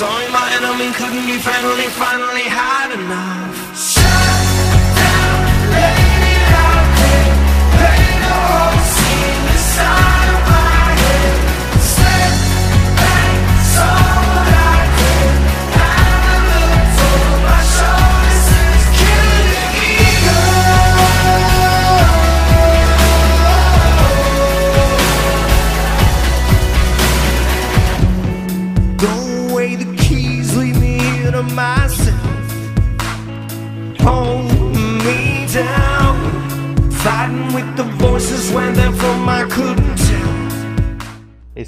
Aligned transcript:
Sorry 0.00 0.30
my 0.30 0.50
enemy 0.54 0.94
couldn't 0.94 1.26
be 1.26 1.36
friendly, 1.36 1.84
finally 1.88 2.48
had 2.48 2.90
enough. 2.90 3.99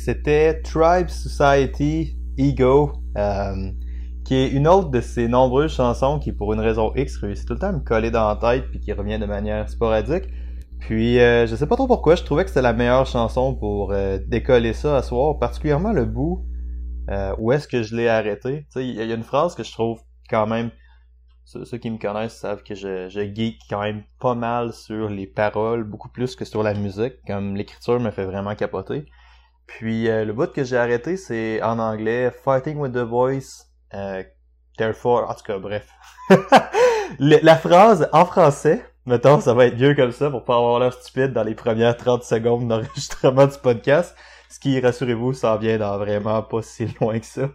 C'était 0.02 0.60
Tribe 0.62 1.08
Society 1.08 2.16
Ego, 2.36 2.92
euh, 3.16 3.70
qui 4.24 4.34
est 4.34 4.48
une 4.48 4.66
autre 4.66 4.90
de 4.90 5.00
ses 5.00 5.28
nombreuses 5.28 5.72
chansons 5.72 6.18
qui, 6.18 6.32
pour 6.32 6.52
une 6.52 6.58
raison 6.58 6.92
X, 6.96 7.18
réussit 7.18 7.46
tout 7.46 7.52
le 7.54 7.60
temps 7.60 7.68
à 7.68 7.72
me 7.72 7.78
coller 7.78 8.10
dans 8.10 8.26
la 8.26 8.34
tête 8.34 8.68
puis 8.68 8.80
qui 8.80 8.92
revient 8.92 9.20
de 9.20 9.26
manière 9.26 9.68
sporadique. 9.68 10.24
Puis 10.80 11.20
euh, 11.20 11.46
je 11.46 11.54
sais 11.54 11.68
pas 11.68 11.76
trop 11.76 11.86
pourquoi, 11.86 12.16
je 12.16 12.24
trouvais 12.24 12.42
que 12.42 12.50
c'était 12.50 12.62
la 12.62 12.72
meilleure 12.72 13.06
chanson 13.06 13.54
pour 13.54 13.92
euh, 13.92 14.18
décoller 14.26 14.72
ça 14.72 14.96
à 14.96 15.02
soir, 15.02 15.38
particulièrement 15.38 15.92
le 15.92 16.04
bout 16.04 16.44
où 17.38 17.52
est-ce 17.52 17.68
que 17.68 17.82
je 17.82 17.94
l'ai 17.94 18.08
arrêté. 18.08 18.64
Il 18.76 18.94
y, 18.94 19.00
a 19.00 19.14
une 19.14 19.22
phrase 19.22 19.54
que 19.54 19.62
je 19.62 19.70
trouve 19.70 20.00
quand 20.30 20.46
même 20.46 20.70
ceux, 21.44 21.76
qui 21.76 21.90
me 21.90 21.98
connaissent 21.98 22.38
savent 22.38 22.62
que 22.62 22.74
je 22.74 23.10
geek 23.34 23.60
quand 23.68 23.82
même 23.82 24.02
pas 24.18 24.34
mal 24.34 24.72
sur 24.72 25.10
les 25.10 25.26
paroles, 25.26 25.84
beaucoup 25.84 26.08
plus 26.08 26.36
que 26.36 26.46
sur 26.46 26.62
la 26.62 26.72
musique, 26.72 27.14
comme 27.26 27.54
l'écriture 27.54 28.00
me 28.00 28.10
fait 28.10 28.24
vraiment 28.24 28.54
capoter. 28.54 29.04
Puis 29.66 30.08
euh, 30.08 30.24
le 30.24 30.32
bout 30.32 30.52
que 30.52 30.64
j'ai 30.64 30.76
arrêté, 30.76 31.16
c'est 31.16 31.62
en 31.62 31.78
anglais 31.78 32.30
Fighting 32.44 32.78
with 32.78 32.92
the 32.92 32.98
Voice. 32.98 33.66
Euh, 33.94 34.22
therefore, 34.76 35.28
en 35.30 35.34
tout 35.34 35.44
cas, 35.44 35.58
bref. 35.58 35.88
la 37.18 37.56
phrase 37.56 38.08
en 38.12 38.24
français, 38.24 38.84
mettons, 39.06 39.40
ça 39.40 39.54
va 39.54 39.66
être 39.66 39.78
mieux 39.78 39.94
comme 39.94 40.12
ça 40.12 40.30
pour 40.30 40.44
pas 40.44 40.56
avoir 40.56 40.78
l'air 40.78 40.92
stupide 40.92 41.32
dans 41.32 41.42
les 41.42 41.54
premières 41.54 41.96
30 41.96 42.22
secondes 42.22 42.68
d'enregistrement 42.68 43.46
du 43.46 43.58
podcast. 43.58 44.16
Ce 44.48 44.58
qui, 44.60 44.78
rassurez-vous, 44.80 45.32
ça 45.32 45.56
vient 45.56 45.78
dans 45.78 45.96
vraiment 45.98 46.42
pas 46.42 46.62
si 46.62 46.86
loin 47.00 47.18
que 47.18 47.26
ça. 47.26 47.48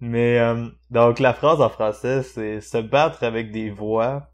Mais 0.00 0.38
euh, 0.38 0.66
donc 0.90 1.18
la 1.18 1.34
phrase 1.34 1.60
en 1.60 1.68
français, 1.68 2.22
c'est 2.22 2.60
se 2.62 2.78
battre 2.78 3.22
avec 3.22 3.52
des 3.52 3.68
voix 3.70 4.28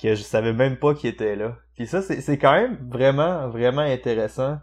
que 0.00 0.14
je 0.14 0.22
savais 0.22 0.54
même 0.54 0.78
pas 0.78 0.94
qui 0.94 1.06
étaient 1.06 1.36
là. 1.36 1.56
Puis 1.76 1.86
ça, 1.86 2.02
c'est 2.02 2.38
quand 2.38 2.52
même 2.52 2.78
vraiment, 2.90 3.48
vraiment 3.48 3.82
intéressant 3.82 4.58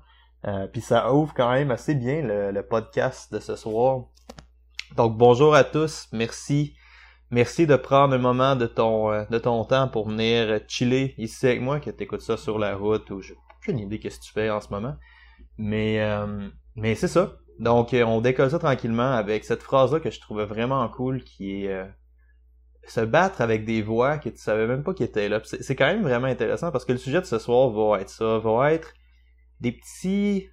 euh, 0.47 0.67
puis 0.67 0.81
ça 0.81 1.13
ouvre 1.13 1.33
quand 1.35 1.51
même 1.51 1.71
assez 1.71 1.95
bien 1.95 2.21
le, 2.21 2.61
podcast 2.61 3.33
de 3.33 3.39
ce 3.39 3.55
soir. 3.55 4.05
Donc 4.95 5.17
bonjour 5.17 5.53
à 5.53 5.63
tous, 5.63 6.07
merci. 6.13 6.75
Merci 7.31 7.67
de 7.67 7.75
prendre 7.75 8.15
un 8.15 8.19
moment 8.19 8.55
de 8.55 8.65
ton 8.65 9.11
euh, 9.11 9.23
de 9.29 9.37
ton 9.37 9.63
temps 9.63 9.87
pour 9.87 10.07
venir 10.07 10.61
chiller 10.67 11.13
ici 11.17 11.45
avec 11.45 11.61
moi, 11.61 11.79
que 11.79 11.91
t'écoutes 11.91 12.21
ça 12.21 12.37
sur 12.37 12.57
la 12.57 12.75
route 12.75 13.09
ou 13.11 13.21
j'ai 13.21 13.35
une 13.67 13.79
idée 13.79 13.99
qu'est-ce 13.99 14.19
que 14.19 14.25
tu 14.25 14.31
fais 14.31 14.49
en 14.49 14.61
ce 14.61 14.69
moment. 14.69 14.95
Mais 15.57 16.01
euh, 16.01 16.47
mais 16.75 16.95
c'est 16.95 17.07
ça. 17.07 17.33
Donc 17.59 17.93
on 17.93 18.21
décolle 18.21 18.49
ça 18.49 18.59
tranquillement 18.59 19.11
avec 19.11 19.43
cette 19.43 19.61
phrase-là 19.61 19.99
que 19.99 20.09
je 20.09 20.21
trouvais 20.21 20.45
vraiment 20.45 20.87
cool 20.89 21.23
qui 21.23 21.65
est 21.65 21.85
se 22.87 23.01
battre 23.01 23.41
avec 23.41 23.65
des 23.65 23.81
voix 23.81 24.17
que 24.17 24.29
tu 24.29 24.37
savais 24.37 24.65
même 24.65 24.83
pas 24.83 24.93
qui 24.93 25.03
étaient 25.03 25.29
là. 25.29 25.41
C'est 25.43 25.75
quand 25.75 25.85
même 25.85 26.01
vraiment 26.01 26.27
intéressant 26.27 26.71
parce 26.71 26.85
que 26.85 26.93
le 26.93 26.97
sujet 26.97 27.19
de 27.21 27.25
ce 27.25 27.37
soir 27.37 27.69
va 27.69 28.01
être 28.01 28.09
ça, 28.09 28.39
va 28.39 28.73
être 28.73 28.93
des 29.61 29.71
petits 29.71 30.49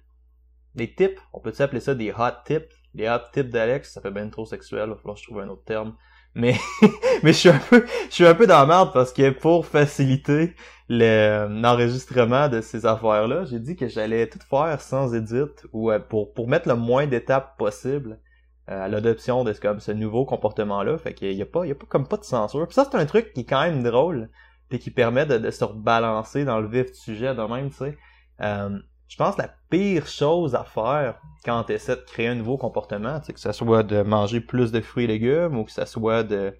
des 0.75 0.93
tips, 0.93 1.19
on 1.33 1.39
peut 1.39 1.53
appeler 1.59 1.81
ça 1.81 1.95
des 1.95 2.11
hot 2.11 2.43
tips, 2.45 2.73
les 2.93 3.09
hot 3.09 3.31
tips 3.33 3.49
d'Alex, 3.49 3.93
ça 3.93 4.01
fait 4.01 4.11
bien 4.11 4.29
trop 4.29 4.45
sexuel, 4.45 4.85
il 4.85 4.89
va 4.91 4.95
falloir 4.95 5.15
que 5.15 5.21
je 5.21 5.25
trouve 5.25 5.39
un 5.39 5.49
autre 5.49 5.63
terme. 5.63 5.95
Mais 6.35 6.55
mais 7.23 7.33
je 7.33 7.37
suis 7.37 7.49
un 7.49 7.57
peu 7.57 7.85
je 8.09 8.13
suis 8.13 8.25
un 8.27 8.35
peu 8.35 8.45
dans 8.45 8.59
la 8.59 8.65
merde 8.67 8.91
parce 8.93 9.11
que 9.11 9.31
pour 9.31 9.65
faciliter 9.65 10.53
l'enregistrement 10.87 12.47
de 12.47 12.61
ces 12.61 12.85
affaires-là, 12.85 13.45
j'ai 13.45 13.59
dit 13.59 13.75
que 13.75 13.87
j'allais 13.87 14.29
tout 14.29 14.39
faire 14.47 14.79
sans 14.79 15.15
edit 15.15 15.51
ou 15.73 15.91
euh, 15.91 15.99
pour 15.99 16.33
pour 16.33 16.47
mettre 16.47 16.67
le 16.67 16.75
moins 16.75 17.07
d'étapes 17.07 17.57
possible 17.57 18.19
euh, 18.69 18.85
à 18.85 18.87
l'adoption 18.87 19.43
de 19.43 19.53
ce, 19.53 19.59
comme 19.59 19.79
ce 19.79 19.91
nouveau 19.91 20.25
comportement-là. 20.25 20.97
Fait 20.99 21.15
qu'il 21.15 21.33
y 21.33 21.41
a 21.41 21.45
pas 21.47 21.65
il 21.65 21.69
y 21.69 21.71
a 21.71 21.75
pas 21.75 21.87
comme 21.87 22.07
pas 22.07 22.17
de 22.17 22.23
censure. 22.23 22.67
Puis 22.67 22.75
ça 22.75 22.87
c'est 22.89 22.97
un 22.97 23.05
truc 23.07 23.33
qui 23.33 23.41
est 23.41 23.45
quand 23.45 23.63
même 23.63 23.81
drôle 23.81 24.29
et 24.69 24.77
qui 24.77 24.91
permet 24.91 25.25
de, 25.25 25.39
de 25.39 25.49
se 25.49 25.63
rebalancer 25.63 26.45
dans 26.45 26.59
le 26.59 26.67
vif 26.67 26.91
du 26.91 26.99
sujet 26.99 27.33
de 27.33 27.41
même, 27.41 27.71
tu 27.71 27.77
sais. 27.77 27.97
Euh, 28.41 28.77
je 29.07 29.15
pense 29.15 29.35
que 29.35 29.41
la 29.41 29.53
pire 29.69 30.07
chose 30.07 30.55
à 30.55 30.63
faire 30.63 31.19
quand 31.45 31.63
tu 31.63 31.73
essaies 31.73 31.95
de 31.95 32.01
créer 32.01 32.27
un 32.27 32.35
nouveau 32.35 32.57
comportement, 32.57 33.19
que 33.19 33.39
ce 33.39 33.51
soit 33.51 33.83
de 33.83 34.01
manger 34.01 34.41
plus 34.41 34.71
de 34.71 34.81
fruits 34.81 35.05
et 35.05 35.07
légumes 35.07 35.57
ou 35.57 35.63
que 35.63 35.71
ce 35.71 35.85
soit 35.85 36.23
de, 36.23 36.53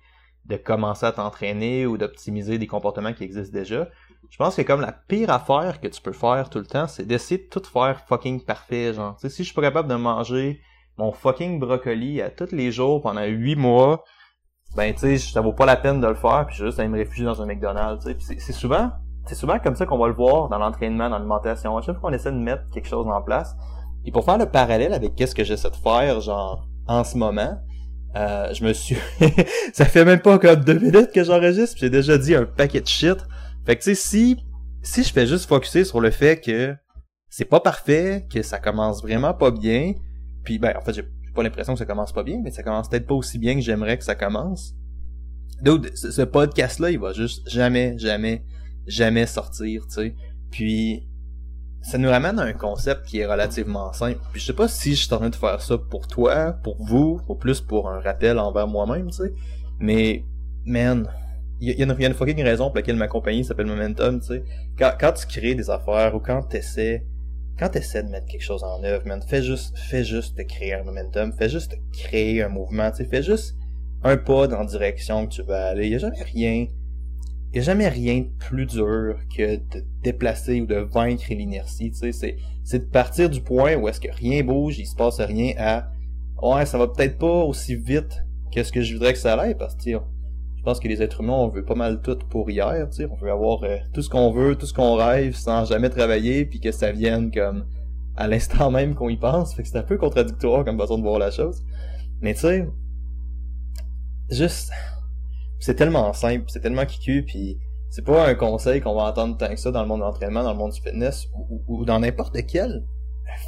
de 0.46 0.56
commencer 0.56 1.06
à 1.06 1.12
t'entraîner 1.12 1.86
ou 1.86 1.98
d'optimiser 1.98 2.58
des 2.58 2.68
comportements 2.68 3.14
qui 3.14 3.24
existent 3.24 3.58
déjà, 3.58 3.90
je 4.30 4.38
pense 4.38 4.56
que 4.56 4.62
comme 4.62 4.82
la 4.82 4.92
pire 4.92 5.30
affaire 5.30 5.80
que 5.82 5.88
tu 5.88 6.02
peux 6.02 6.14
faire 6.14 6.50
tout 6.50 6.60
le 6.60 6.66
temps, 6.66 6.88
c'est 6.88 7.06
d'essayer 7.06 7.44
de 7.44 7.50
tout 7.50 7.64
faire 7.64 8.02
fucking 8.08 8.44
parfait, 8.44 8.94
genre. 8.94 9.18
si 9.20 9.30
je 9.30 9.44
suis 9.44 9.54
pas 9.54 9.62
capable 9.62 9.90
de 9.90 9.96
manger 9.96 10.62
mon 10.98 11.12
fucking 11.12 11.60
brocoli 11.60 12.22
à 12.22 12.30
tous 12.30 12.52
les 12.52 12.72
jours 12.72 13.02
pendant 13.02 13.24
huit 13.24 13.56
mois, 13.56 14.04
ben 14.76 14.94
tu 14.94 15.00
sais, 15.00 15.18
ça 15.18 15.42
vaut 15.42 15.54
pas 15.54 15.66
la 15.66 15.76
peine 15.76 16.02
de 16.02 16.08
le 16.08 16.16
faire, 16.16 16.46
puis 16.48 16.58
juste 16.58 16.80
aller 16.80 16.90
me 16.90 16.98
réfugier 16.98 17.26
dans 17.26 17.42
un 17.42 17.46
McDonald's, 17.46 18.08
c'est 18.20 18.54
souvent 18.54 18.92
c'est 19.28 19.36
souvent 19.36 19.60
comme 19.60 19.76
ça 19.76 19.86
qu'on 19.86 19.98
va 19.98 20.08
le 20.08 20.14
voir 20.14 20.50
dans 20.50 20.58
l'entraînement, 20.58 21.10
dans 21.10 21.18
l'alimentation. 21.18 21.80
Chaque 21.82 22.00
fois 22.00 22.10
qu'on 22.10 22.16
essaie 22.16 22.32
de 22.32 22.38
mettre 22.38 22.64
quelque 22.72 22.88
chose 22.88 23.08
en 23.08 23.22
place. 23.22 23.56
Et 24.06 24.12
pour 24.12 24.24
faire 24.24 24.38
le 24.38 24.46
parallèle 24.46 24.94
avec 24.94 25.16
qu'est-ce 25.16 25.36
que 25.36 25.44
j'essaie 25.44 25.70
de 25.70 25.76
faire, 25.76 26.22
genre, 26.22 26.68
en 26.88 27.04
ce 27.04 27.18
moment, 27.18 27.60
euh, 28.16 28.54
je 28.54 28.64
me 28.64 28.74
suis... 28.74 28.96
ça 29.74 29.86
fait 29.86 30.06
même 30.06 30.20
pas 30.20 30.36
encore 30.36 30.58
deux 30.58 30.80
minutes 30.80 31.12
que 31.12 31.24
j'enregistre, 31.24 31.78
j'ai 31.78 31.90
déjà 31.90 32.18
dit 32.18 32.34
un 32.34 32.46
paquet 32.46 32.82
de 32.82 32.88
shit. 32.88 33.18
Fait 33.66 33.76
que 33.76 33.84
tu 33.84 33.94
sais, 33.94 33.96
si, 33.96 34.38
si 34.82 35.04
je 35.04 35.12
fais 35.12 35.28
juste 35.28 35.48
focuser 35.48 35.84
sur 35.84 36.00
le 36.00 36.10
fait 36.10 36.40
que 36.40 36.76
c'est 37.30 37.46
pas 37.46 37.60
parfait, 37.60 38.26
que 38.34 38.42
ça 38.42 38.60
commence 38.60 39.02
vraiment 39.02 39.34
pas 39.34 39.52
bien, 39.52 39.94
puis 40.44 40.58
ben, 40.58 40.74
en 40.78 40.82
fait, 40.82 40.94
j'ai 40.94 41.04
pas 41.36 41.44
l'impression 41.44 41.74
que 41.74 41.80
ça 41.80 41.86
commence 41.86 42.14
pas 42.14 42.24
bien, 42.24 42.40
mais 42.42 42.52
ça 42.52 42.64
commence 42.64 42.90
peut-être 42.90 43.06
pas 43.06 43.16
aussi 43.16 43.38
bien 43.38 43.56
que 43.56 43.62
j'aimerais 43.62 43.98
que 43.98 44.04
ça 44.04 44.16
commence. 44.16 44.74
Donc, 45.62 45.88
ce 45.94 46.22
podcast-là, 46.22 46.92
il 46.92 47.00
va 47.00 47.14
juste 47.14 47.48
jamais, 47.50 47.98
jamais 47.98 48.46
jamais 48.88 49.26
sortir, 49.26 49.86
tu 49.88 49.94
sais. 49.94 50.16
Puis 50.50 51.08
ça 51.82 51.98
nous 51.98 52.10
ramène 52.10 52.40
à 52.40 52.44
un 52.44 52.54
concept 52.54 53.06
qui 53.06 53.20
est 53.20 53.26
relativement 53.26 53.94
simple. 53.94 54.20
Puis 54.32 54.42
je 54.42 54.48
sais 54.48 54.54
pas 54.54 54.68
si 54.68 54.96
je 54.96 55.06
suis 55.06 55.14
en 55.14 55.20
train 55.20 55.30
de 55.30 55.36
faire 55.36 55.62
ça 55.62 55.78
pour 55.78 56.08
toi, 56.08 56.54
pour 56.64 56.84
vous, 56.84 57.22
ou 57.28 57.36
plus 57.36 57.62
pour 57.62 57.90
un 57.90 58.00
rappel 58.00 58.40
envers 58.40 58.68
moi-même, 58.68 59.08
tu 59.10 59.18
sais. 59.18 59.34
Mais, 59.80 60.26
man, 60.66 61.08
il 61.60 61.70
y, 61.70 61.82
a 61.82 61.86
une 61.86 62.42
raison 62.42 62.68
pour 62.68 62.76
laquelle 62.76 62.96
ma 62.96 63.08
compagnie 63.08 63.44
s'appelle 63.44 63.68
Momentum, 63.68 64.20
tu 64.20 64.28
sais. 64.28 64.44
Quand, 64.78 64.92
quand 65.00 65.14
tu 65.14 65.28
crées 65.28 65.56
des 65.56 65.70
affaires 65.70 66.16
ou 66.16 66.20
quand 66.20 66.44
t'essaies, 66.44 67.06
quand 67.58 67.70
t'essaies 67.70 68.04
de 68.04 68.10
mettre 68.10 68.28
quelque 68.28 68.44
chose 68.44 68.64
en 68.64 68.84
œuvre, 68.84 69.08
man, 69.08 69.22
fais 69.22 69.42
juste, 69.42 69.78
fais 69.78 70.04
juste 70.04 70.46
créer 70.48 70.74
un 70.74 70.84
momentum, 70.84 71.34
fais 71.34 71.50
juste 71.50 71.78
créer 71.94 72.44
un 72.44 72.50
mouvement, 72.50 72.92
tu 72.92 72.98
sais, 72.98 73.06
fais 73.06 73.24
juste 73.24 73.56
un 74.04 74.18
pas 74.18 74.48
dans 74.48 74.60
la 74.60 74.66
direction 74.66 75.26
que 75.26 75.34
tu 75.34 75.42
veux 75.42 75.56
aller. 75.56 75.88
Il 75.88 75.94
y 75.94 75.96
a 75.96 76.00
jamais 76.00 76.22
rien 76.22 76.68
n'y 77.58 77.64
a 77.64 77.66
jamais 77.66 77.88
rien 77.88 78.20
de 78.20 78.30
plus 78.40 78.66
dur 78.66 79.18
que 79.36 79.56
de 79.56 79.84
déplacer 80.04 80.62
ou 80.62 80.66
de 80.66 80.76
vaincre 80.76 81.26
l'inertie. 81.30 81.92
Tu 81.92 82.12
sais, 82.12 82.38
c'est, 82.64 82.80
de 82.80 82.86
partir 82.86 83.30
du 83.30 83.42
point 83.42 83.76
où 83.76 83.88
est-ce 83.88 84.00
que 84.00 84.12
rien 84.12 84.44
bouge, 84.44 84.80
il 84.80 84.86
se 84.86 84.96
passe 84.96 85.20
rien 85.20 85.54
à 85.58 85.90
ouais, 86.42 86.66
ça 86.66 86.78
va 86.78 86.88
peut-être 86.88 87.18
pas 87.18 87.44
aussi 87.44 87.76
vite 87.76 88.24
que 88.54 88.64
ce 88.64 88.72
que 88.72 88.82
je 88.82 88.94
voudrais 88.94 89.14
que 89.14 89.20
ça 89.20 89.34
aille 89.34 89.56
parce 89.56 89.76
que 89.76 89.92
je 89.92 90.64
pense 90.64 90.80
que 90.80 90.88
les 90.88 91.02
êtres 91.02 91.22
humains, 91.22 91.34
on 91.34 91.48
veut 91.48 91.64
pas 91.64 91.76
mal 91.76 92.02
tout 92.02 92.18
pour 92.30 92.50
hier. 92.50 92.90
On 93.10 93.16
veut 93.16 93.32
avoir 93.32 93.64
euh, 93.64 93.78
tout 93.94 94.02
ce 94.02 94.10
qu'on 94.10 94.32
veut, 94.32 94.56
tout 94.56 94.66
ce 94.66 94.74
qu'on 94.74 94.96
rêve, 94.96 95.34
sans 95.34 95.66
jamais 95.66 95.90
travailler, 95.90 96.46
puis 96.46 96.60
que 96.60 96.72
ça 96.72 96.92
vienne 96.92 97.32
comme 97.32 97.66
à 98.18 98.28
l'instant 98.28 98.70
même 98.70 98.94
qu'on 98.94 99.08
y 99.08 99.16
pense. 99.16 99.56
Fait 99.56 99.64
que 99.64 99.70
c'est 99.70 99.78
un 99.78 99.84
peu 99.84 99.98
contradictoire 99.98 100.66
comme 100.66 100.78
façon 100.78 100.98
de 100.98 101.04
voir 101.04 101.20
la 101.20 101.32
chose. 101.32 101.64
Mais 102.22 102.34
tu 102.34 102.42
sais, 102.42 102.68
juste, 104.30 104.72
c'est 105.60 105.76
tellement 105.76 106.14
simple, 106.14 106.46
c'est 106.48 106.62
tellement 106.62 106.86
kiku, 106.86 107.24
puis 107.26 107.58
c'est 107.90 108.06
pas 108.06 108.28
un 108.28 108.36
conseil 108.36 108.82
qu'on 108.82 108.96
va 108.96 109.04
entendre 109.04 109.38
tant 109.38 109.50
que 109.50 109.58
ça 109.58 109.72
dans 109.72 109.82
le 109.82 109.88
monde 109.88 110.02
de 110.02 110.06
l'entraînement, 110.06 110.44
dans 110.44 110.52
le 110.52 110.58
monde 110.58 110.72
du 110.72 110.82
fitness, 110.82 111.28
ou, 111.68 111.86
dans 111.86 112.00
n'importe 112.00 112.38
quel 112.46 112.86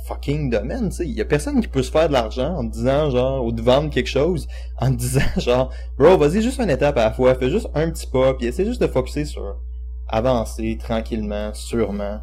fucking 0.08 0.50
domaine, 0.50 0.90
tu 0.90 0.98
sais. 0.98 1.08
Y 1.08 1.22
a 1.22 1.26
personne 1.26 1.62
qui 1.62 1.68
peut 1.68 1.82
se 1.82 1.92
faire 1.92 2.08
de 2.08 2.14
l'argent 2.14 2.56
en 2.56 2.64
disant, 2.64 3.10
genre, 3.10 3.46
ou 3.46 3.52
de 3.52 3.62
vendre 3.62 3.90
quelque 3.90 4.10
chose, 4.10 4.48
en 4.80 4.92
disant, 4.92 5.22
genre, 5.38 5.74
bro, 5.98 6.18
vas-y 6.18 6.42
juste 6.42 6.60
une 6.60 6.70
étape 6.70 6.98
à 6.98 7.06
la 7.06 7.12
fois, 7.12 7.36
fais 7.36 7.50
juste 7.50 7.68
un 7.74 7.90
petit 7.90 8.08
pas, 8.08 8.34
puis 8.34 8.48
essaie 8.48 8.66
juste 8.66 8.82
de 8.82 8.88
focuser 8.88 9.26
sur 9.26 9.58
avancer 10.08 10.78
tranquillement, 10.80 11.54
sûrement, 11.54 12.22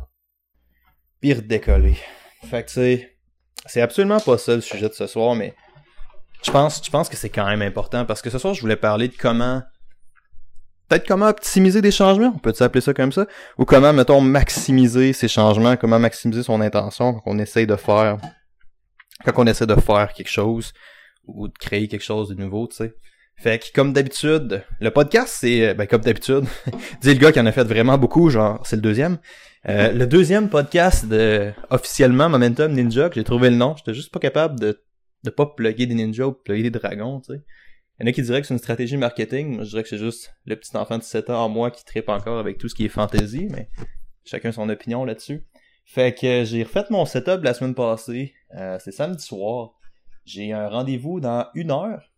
puis 1.20 1.32
redécoller. 1.34 1.96
Fait 2.44 2.62
que, 2.62 2.68
tu 2.68 2.74
sais, 2.74 3.16
c'est 3.66 3.80
absolument 3.80 4.20
pas 4.20 4.38
ça 4.38 4.54
le 4.54 4.60
sujet 4.60 4.88
de 4.88 4.94
ce 4.94 5.06
soir, 5.06 5.34
mais 5.34 5.54
je 6.42 6.50
pense, 6.50 6.80
je 6.84 6.90
pense 6.90 7.08
que 7.08 7.16
c'est 7.16 7.30
quand 7.30 7.46
même 7.46 7.62
important, 7.62 8.04
parce 8.04 8.22
que 8.22 8.30
ce 8.30 8.38
soir, 8.38 8.54
je 8.54 8.60
voulais 8.60 8.76
parler 8.76 9.08
de 9.08 9.14
comment 9.18 9.62
peut-être 10.88 11.06
comment 11.06 11.28
optimiser 11.28 11.82
des 11.82 11.90
changements, 11.90 12.32
on 12.34 12.38
peut 12.38 12.52
s'appeler 12.52 12.80
ça 12.80 12.94
comme 12.94 13.12
ça, 13.12 13.26
ou 13.58 13.64
comment, 13.64 13.92
mettons, 13.92 14.20
maximiser 14.20 15.12
ces 15.12 15.28
changements, 15.28 15.76
comment 15.76 15.98
maximiser 15.98 16.42
son 16.42 16.60
intention 16.60 17.14
quand 17.14 17.22
on 17.26 17.38
essaye 17.38 17.66
de 17.66 17.76
faire, 17.76 18.18
quand 19.24 19.32
on 19.36 19.46
essaie 19.46 19.66
de 19.66 19.74
faire 19.74 20.12
quelque 20.12 20.30
chose, 20.30 20.72
ou 21.26 21.48
de 21.48 21.54
créer 21.58 21.88
quelque 21.88 22.04
chose 22.04 22.28
de 22.28 22.34
nouveau, 22.34 22.66
tu 22.68 22.76
sais? 22.76 22.94
Fait 23.38 23.58
que, 23.58 23.66
comme 23.74 23.92
d'habitude, 23.92 24.64
le 24.80 24.90
podcast, 24.90 25.36
c'est, 25.40 25.74
ben, 25.74 25.86
comme 25.86 26.00
d'habitude, 26.00 26.44
dis 27.02 27.12
le 27.12 27.20
gars 27.20 27.32
qui 27.32 27.40
en 27.40 27.44
a 27.44 27.52
fait 27.52 27.64
vraiment 27.64 27.98
beaucoup, 27.98 28.30
genre, 28.30 28.62
c'est 28.64 28.76
le 28.76 28.82
deuxième. 28.82 29.18
Euh, 29.68 29.92
le 29.92 30.06
deuxième 30.06 30.48
podcast 30.48 31.06
de, 31.06 31.52
officiellement, 31.70 32.30
Momentum 32.30 32.72
Ninja, 32.72 33.10
que 33.10 33.16
j'ai 33.16 33.24
trouvé 33.24 33.50
le 33.50 33.56
nom, 33.56 33.74
j'étais 33.76 33.92
juste 33.92 34.10
pas 34.10 34.20
capable 34.20 34.58
de, 34.58 34.82
de 35.24 35.30
pas 35.30 35.46
plugger 35.46 35.86
des 35.86 35.94
ninjas 35.94 36.26
ou 36.26 36.32
plugger 36.32 36.62
des 36.62 36.70
dragons, 36.70 37.20
tu 37.20 37.34
sais. 37.34 37.42
Il 37.98 38.02
y 38.02 38.06
en 38.06 38.10
a 38.10 38.12
qui 38.12 38.22
diraient 38.22 38.43
que 38.43 38.46
c'est 38.46 38.54
une 38.54 38.58
stratégie 38.58 38.96
marketing. 38.96 39.54
Moi, 39.54 39.64
je 39.64 39.70
dirais 39.70 39.82
que 39.82 39.88
c'est 39.88 39.98
juste 39.98 40.34
le 40.44 40.56
petit 40.56 40.76
enfant 40.76 40.98
de 40.98 41.02
7 41.02 41.31
ans 41.31 41.48
moi 41.48 41.70
qui 41.70 41.84
tripe 41.84 42.08
encore 42.10 42.38
avec 42.38 42.58
tout 42.58 42.69
ce 42.69 42.75
qui 42.75 42.84
est 42.84 42.90
fantasy, 42.90 43.48
mais 43.50 43.70
chacun 44.25 44.52
son 44.52 44.69
opinion 44.69 45.04
là-dessus. 45.04 45.46
Fait 45.87 46.14
que 46.14 46.44
j'ai 46.44 46.64
refait 46.64 46.84
mon 46.90 47.06
setup 47.06 47.43
la 47.43 47.54
semaine 47.54 47.75
passée. 47.75 48.34
Euh, 48.54 48.76
c'est 48.81 48.90
samedi 48.90 49.25
soir. 49.25 49.78
J'ai 50.25 50.52
un 50.52 50.69
rendez-vous 50.69 51.20
dans 51.20 51.46
une 51.54 51.70
heure. 51.70 52.12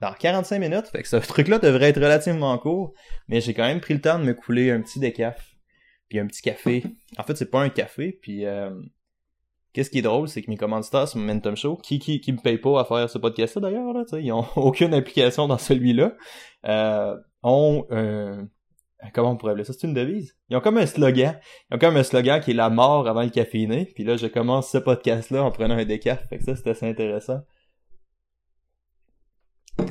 Dans 0.00 0.12
45 0.12 0.58
minutes. 0.58 0.88
Fait 0.88 1.02
que 1.02 1.08
ce 1.08 1.16
truc-là 1.28 1.58
devrait 1.58 1.90
être 1.90 2.00
relativement 2.00 2.58
court. 2.58 2.92
Mais 3.28 3.40
j'ai 3.40 3.54
quand 3.54 3.66
même 3.66 3.80
pris 3.80 3.94
le 3.94 4.00
temps 4.00 4.18
de 4.18 4.24
me 4.24 4.34
couler 4.34 4.72
un 4.72 4.82
petit 4.82 4.98
décaf. 4.98 5.56
Puis 6.08 6.18
un 6.18 6.26
petit 6.26 6.42
café. 6.42 6.82
En 7.16 7.22
fait, 7.22 7.36
c'est 7.36 7.50
pas 7.50 7.62
un 7.62 7.70
café. 7.70 8.18
Puis 8.20 8.44
euh, 8.44 8.70
Qu'est-ce 9.74 9.90
qui 9.90 9.98
est 9.98 10.02
drôle, 10.02 10.28
c'est 10.28 10.40
que 10.40 10.50
mes 10.50 10.56
commanditaires 10.56 11.08
sur 11.08 11.18
Momentum 11.18 11.56
Show, 11.56 11.76
qui, 11.76 11.98
qui, 11.98 12.20
qui 12.20 12.32
me 12.32 12.38
paye 12.38 12.58
pas 12.58 12.80
à 12.80 12.84
faire 12.84 13.10
ce 13.10 13.18
podcast-là 13.18 13.60
d'ailleurs, 13.60 13.92
là, 13.92 14.04
ils 14.12 14.32
ont 14.32 14.46
aucune 14.56 14.94
implication 14.94 15.48
dans 15.48 15.58
celui-là, 15.58 16.14
euh, 16.64 17.16
ont 17.42 17.84
euh, 17.90 18.40
comment 19.12 19.32
on 19.32 19.36
pourrait 19.36 19.52
appeler 19.52 19.64
ça, 19.64 19.72
c'est 19.72 19.86
une 19.86 19.94
devise? 19.94 20.36
Ils 20.48 20.56
ont 20.56 20.60
comme 20.60 20.78
un 20.78 20.86
slogan. 20.86 21.38
Ils 21.70 21.74
ont 21.74 21.78
comme 21.78 21.96
un 21.96 22.02
slogan 22.02 22.40
qui 22.40 22.52
est 22.52 22.54
la 22.54 22.70
mort 22.70 23.08
avant 23.08 23.22
le 23.22 23.30
caféiné. 23.30 23.90
Puis 23.94 24.04
là, 24.04 24.16
je 24.16 24.26
commence 24.26 24.70
ce 24.70 24.78
podcast-là 24.78 25.42
en 25.42 25.50
prenant 25.50 25.76
un 25.76 25.84
décaf. 25.84 26.26
Fait 26.28 26.38
que 26.38 26.44
ça, 26.44 26.56
c'est 26.56 26.70
assez 26.70 26.88
intéressant. 26.88 27.40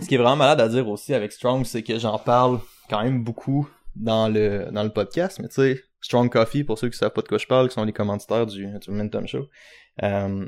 Ce 0.01 0.07
qui 0.07 0.15
est 0.15 0.18
vraiment 0.18 0.38
malade 0.38 0.62
à 0.62 0.69
dire 0.69 0.88
aussi 0.88 1.13
avec 1.13 1.33
Strong, 1.33 1.65
c'est 1.65 1.83
que 1.83 2.00
j'en 2.00 2.18
parle 2.18 2.59
quand 2.89 3.03
même 3.03 3.24
beaucoup 3.24 3.69
dans 3.95 4.30
le 4.30 4.69
dans 4.71 4.83
le 4.83 4.89
podcast, 4.89 5.39
mais 5.41 5.50
tu 5.50 5.56
sais, 5.56 5.83
Strong 6.03 6.29
Coffee, 6.29 6.63
pour 6.63 6.77
ceux 6.77 6.89
qui 6.89 6.97
savent 6.97 7.13
pas 7.13 7.21
de 7.21 7.27
quoi 7.27 7.38
je 7.38 7.47
parle, 7.47 7.67
qui 7.69 7.73
sont 7.73 7.83
les 7.83 7.94
commanditaires 7.94 8.45
du, 8.45 8.67
du 8.67 8.91
Momentum 8.91 9.27
Show. 9.27 9.47
Euh, 10.03 10.47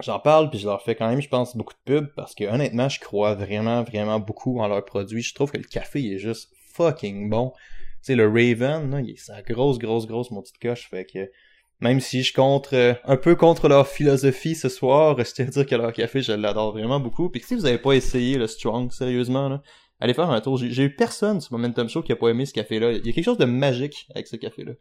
J'en 0.00 0.20
parle, 0.20 0.48
puis 0.48 0.60
je 0.60 0.66
leur 0.66 0.80
fais 0.82 0.94
quand 0.94 1.08
même, 1.08 1.20
je 1.20 1.28
pense, 1.28 1.56
beaucoup 1.56 1.74
de 1.74 1.92
pub, 1.92 2.14
parce 2.14 2.34
que 2.34 2.44
honnêtement, 2.44 2.88
je 2.88 3.00
crois 3.00 3.34
vraiment, 3.34 3.82
vraiment 3.82 4.20
beaucoup 4.20 4.60
en 4.60 4.68
leurs 4.68 4.84
produits. 4.84 5.22
Je 5.22 5.34
trouve 5.34 5.50
que 5.50 5.56
le 5.56 5.64
café 5.64 6.14
est 6.14 6.18
juste 6.18 6.52
fucking 6.74 7.28
bon. 7.28 7.50
Tu 7.50 7.58
sais, 8.02 8.14
le 8.14 8.28
Raven, 8.28 8.92
là, 8.92 9.00
il 9.00 9.10
est 9.10 9.16
sa 9.16 9.42
grosse, 9.42 9.78
grosse, 9.78 10.06
grosse 10.06 10.30
mon 10.30 10.40
petite 10.40 10.60
coche, 10.60 10.88
fait 10.88 11.04
que 11.04 11.28
même 11.80 11.98
si 12.00 12.22
je 12.22 12.32
contre 12.32 12.74
euh, 12.74 12.94
un 13.04 13.16
peu 13.16 13.34
contre 13.34 13.68
leur 13.68 13.88
philosophie 13.88 14.54
ce 14.54 14.68
soir, 14.68 15.16
je 15.24 15.32
tiens 15.32 15.46
à 15.46 15.50
dire 15.50 15.66
que 15.66 15.74
leur 15.74 15.92
café, 15.92 16.22
je 16.22 16.32
l'adore 16.32 16.72
vraiment 16.72 17.00
beaucoup. 17.00 17.28
Puis 17.28 17.42
si 17.42 17.56
vous 17.56 17.66
avez 17.66 17.78
pas 17.78 17.92
essayé 17.92 18.38
le 18.38 18.46
Strong, 18.46 18.92
sérieusement, 18.92 19.48
là, 19.48 19.62
allez 20.00 20.14
faire 20.14 20.30
un 20.30 20.40
tour. 20.40 20.56
J'ai 20.56 20.84
eu 20.84 20.94
personne 20.94 21.40
sur 21.40 21.56
Momentum 21.56 21.88
Show 21.88 22.02
qui 22.02 22.12
a 22.12 22.16
pas 22.16 22.28
aimé 22.28 22.46
ce 22.46 22.52
café-là. 22.52 22.92
Il 22.92 23.06
y 23.06 23.10
a 23.10 23.12
quelque 23.12 23.24
chose 23.24 23.38
de 23.38 23.44
magique 23.44 24.06
avec 24.14 24.26
ce 24.26 24.36
café-là. 24.36 24.72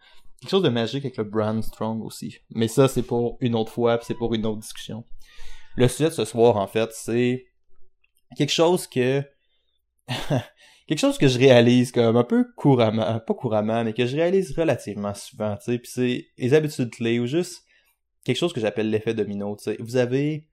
Quelque 0.42 0.50
chose 0.50 0.64
de 0.64 0.70
magique 0.70 1.06
avec 1.06 1.18
le 1.18 1.24
brand 1.24 1.64
Strong 1.64 2.04
aussi. 2.04 2.38
Mais 2.52 2.68
ça, 2.68 2.88
c'est 2.88 3.04
pour 3.04 3.38
une 3.42 3.56
autre 3.56 3.72
fois, 3.72 4.00
c'est 4.02 4.14
pour 4.14 4.34
une 4.34 4.46
autre 4.46 4.60
discussion. 4.60 5.04
Le 5.76 5.88
sujet 5.88 6.10
de 6.10 6.14
ce 6.14 6.26
soir, 6.26 6.58
en 6.58 6.68
fait, 6.68 6.92
c'est 6.94 7.46
quelque 8.36 8.54
chose 8.54 8.88
que... 8.88 9.24
quelque 10.88 11.00
chose 11.00 11.18
que 11.18 11.28
je 11.28 11.38
réalise 11.38 11.92
comme 11.92 12.16
un 12.16 12.24
peu 12.24 12.46
couramment, 12.56 13.20
pas 13.20 13.34
couramment, 13.34 13.84
mais 13.84 13.94
que 13.94 14.06
je 14.06 14.16
réalise 14.16 14.58
relativement 14.58 15.14
souvent, 15.14 15.58
tu 15.58 15.72
sais, 15.72 15.80
puis 15.80 15.92
c'est 15.94 16.28
les 16.38 16.54
habitudes 16.54 16.92
clés 16.92 17.20
ou 17.20 17.26
juste 17.26 17.64
quelque 18.24 18.38
chose 18.38 18.54
que 18.54 18.62
j'appelle 18.62 18.90
l'effet 18.90 19.14
domino, 19.14 19.58
tu 19.58 19.66
sais. 19.66 19.78
Vous 19.80 19.98
avez 19.98 20.48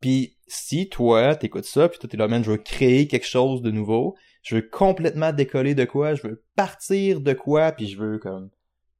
puis 0.00 0.36
si 0.46 0.88
toi, 0.88 1.36
t'écoutes 1.36 1.64
ça, 1.64 1.88
puis 1.88 1.98
toi 1.98 2.08
t'es 2.08 2.16
là, 2.16 2.28
man, 2.28 2.42
je 2.42 2.52
veux 2.52 2.58
créer 2.58 3.06
quelque 3.06 3.26
chose 3.26 3.62
de 3.62 3.70
nouveau, 3.70 4.16
je 4.42 4.56
veux 4.56 4.62
complètement 4.62 5.32
décoller 5.32 5.74
de 5.74 5.84
quoi, 5.84 6.14
je 6.14 6.22
veux 6.26 6.44
partir 6.56 7.20
de 7.20 7.32
quoi, 7.32 7.72
puis 7.72 7.86
je 7.88 7.98
veux 7.98 8.18
comme 8.18 8.50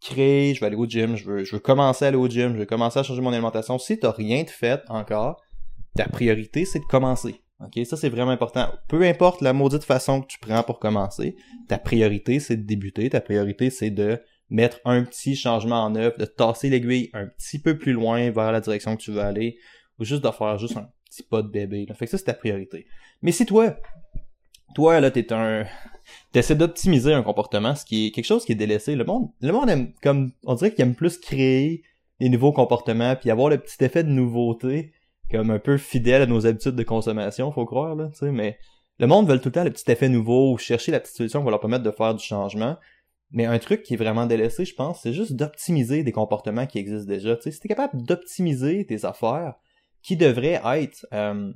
créer, 0.00 0.54
je 0.54 0.60
veux 0.60 0.66
aller 0.66 0.76
au 0.76 0.86
gym, 0.86 1.16
je 1.16 1.24
veux, 1.24 1.44
je 1.44 1.56
veux 1.56 1.60
commencer 1.60 2.04
à 2.04 2.08
aller 2.08 2.16
au 2.16 2.28
gym, 2.28 2.54
je 2.54 2.58
veux 2.58 2.66
commencer 2.66 2.98
à 2.98 3.02
changer 3.02 3.20
mon 3.20 3.32
alimentation. 3.32 3.78
Si 3.78 3.98
t'as 3.98 4.12
rien 4.12 4.42
de 4.42 4.50
fait 4.50 4.82
encore, 4.88 5.42
ta 5.96 6.06
priorité 6.06 6.64
c'est 6.64 6.78
de 6.78 6.84
commencer. 6.84 7.42
Ok, 7.60 7.84
ça 7.86 7.96
c'est 7.96 8.08
vraiment 8.08 8.30
important. 8.30 8.68
Peu 8.88 9.02
importe 9.02 9.40
la 9.40 9.52
maudite 9.52 9.82
façon 9.82 10.20
que 10.20 10.26
tu 10.28 10.38
prends 10.38 10.62
pour 10.62 10.78
commencer, 10.78 11.34
ta 11.68 11.78
priorité 11.78 12.38
c'est 12.38 12.56
de 12.56 12.66
débuter, 12.66 13.10
ta 13.10 13.20
priorité 13.20 13.70
c'est 13.70 13.90
de 13.90 14.20
mettre 14.50 14.78
un 14.84 15.02
petit 15.02 15.36
changement 15.36 15.82
en 15.82 15.94
œuvre, 15.94 16.16
de 16.18 16.24
tasser 16.24 16.70
l'aiguille 16.70 17.10
un 17.12 17.26
petit 17.26 17.58
peu 17.58 17.76
plus 17.76 17.92
loin 17.92 18.30
vers 18.30 18.52
la 18.52 18.60
direction 18.60 18.96
que 18.96 19.02
tu 19.02 19.10
veux 19.10 19.20
aller, 19.20 19.58
ou 19.98 20.04
juste 20.04 20.24
de 20.24 20.30
faire 20.30 20.58
juste 20.58 20.76
un 20.76 20.88
petit 21.06 21.22
pas 21.22 21.42
de 21.42 21.48
bébé. 21.48 21.86
Là. 21.86 21.94
Fait 21.94 22.04
que 22.06 22.10
ça, 22.10 22.18
c'est 22.18 22.24
ta 22.24 22.34
priorité. 22.34 22.86
Mais 23.22 23.32
si 23.32 23.46
toi, 23.46 23.76
toi, 24.74 25.00
là, 25.00 25.10
t'es 25.10 25.32
un... 25.32 25.66
T'essaies 26.32 26.54
d'optimiser 26.54 27.12
un 27.12 27.22
comportement, 27.22 27.74
ce 27.74 27.84
qui 27.84 28.06
est 28.06 28.10
quelque 28.12 28.24
chose 28.24 28.44
qui 28.44 28.52
est 28.52 28.54
délaissé. 28.54 28.94
Le 28.94 29.04
monde, 29.04 29.30
le 29.40 29.52
monde 29.52 29.68
aime, 29.68 29.92
comme, 30.02 30.32
on 30.44 30.54
dirait 30.54 30.72
qu'il 30.72 30.82
aime 30.82 30.94
plus 30.94 31.18
créer 31.18 31.82
des 32.18 32.30
nouveaux 32.30 32.52
comportements, 32.52 33.14
puis 33.14 33.30
avoir 33.30 33.50
le 33.50 33.58
petit 33.58 33.84
effet 33.84 34.04
de 34.04 34.08
nouveauté, 34.08 34.92
comme 35.30 35.50
un 35.50 35.58
peu 35.58 35.76
fidèle 35.76 36.22
à 36.22 36.26
nos 36.26 36.46
habitudes 36.46 36.76
de 36.76 36.82
consommation, 36.82 37.52
faut 37.52 37.66
croire, 37.66 37.94
là, 37.94 38.08
tu 38.08 38.20
sais, 38.20 38.32
mais 38.32 38.58
le 38.98 39.06
monde 39.06 39.28
veut 39.28 39.38
tout 39.38 39.48
le 39.48 39.52
temps 39.52 39.64
le 39.64 39.70
petit 39.70 39.90
effet 39.90 40.08
nouveau, 40.08 40.52
ou 40.52 40.58
chercher 40.58 40.92
la 40.92 41.00
petite 41.00 41.16
solution 41.16 41.40
qui 41.40 41.44
va 41.44 41.50
leur 41.50 41.60
permettre 41.60 41.84
de 41.84 41.90
faire 41.90 42.14
du 42.14 42.24
changement. 42.24 42.76
Mais 43.30 43.44
un 43.44 43.58
truc 43.58 43.82
qui 43.82 43.94
est 43.94 43.98
vraiment 43.98 44.24
délaissé, 44.24 44.64
je 44.64 44.74
pense, 44.74 45.02
c'est 45.02 45.12
juste 45.12 45.34
d'optimiser 45.34 46.02
des 46.02 46.12
comportements 46.12 46.66
qui 46.66 46.78
existent 46.78 47.06
déjà. 47.06 47.36
Tu 47.36 47.42
sais, 47.42 47.50
si 47.50 47.60
t'es 47.60 47.68
capable 47.68 48.02
d'optimiser 48.02 48.86
tes 48.86 49.04
affaires, 49.04 49.54
qui 50.08 50.16
devrait 50.16 50.58
être 50.64 51.06
euh, 51.12 51.52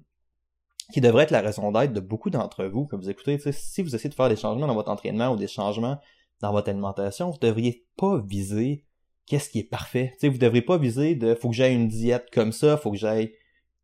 qui 0.93 1.01
devrait 1.01 1.23
être 1.23 1.31
la 1.31 1.41
raison 1.41 1.73
d'être 1.73 1.95
de 1.95 2.01
beaucoup 2.01 2.29
d'entre 2.29 2.67
vous 2.67 2.85
que 2.85 2.97
vous 2.97 3.09
écoutez. 3.09 3.39
Si 3.51 3.81
vous 3.81 3.95
essayez 3.95 4.11
de 4.11 4.15
faire 4.15 4.29
des 4.29 4.37
changements 4.37 4.67
dans 4.67 4.75
votre 4.75 4.91
entraînement 4.91 5.31
ou 5.31 5.37
des 5.37 5.49
changements 5.49 5.99
dans 6.43 6.53
votre 6.53 6.69
alimentation, 6.69 7.31
vous 7.31 7.39
devriez 7.39 7.87
pas 7.97 8.19
viser 8.19 8.85
qu'est-ce 9.25 9.49
qui 9.49 9.61
est 9.61 9.71
parfait. 9.71 10.13
T'sais, 10.19 10.29
vous 10.29 10.37
devriez 10.37 10.61
pas 10.61 10.77
viser 10.77 11.15
de 11.15 11.35
faut 11.35 11.49
que 11.49 11.55
j'aille 11.55 11.75
une 11.75 11.89
diète 11.89 12.29
comme 12.31 12.53
ça, 12.53 12.77
faut 12.77 12.91
que 12.91 12.99
j'aille 12.99 13.33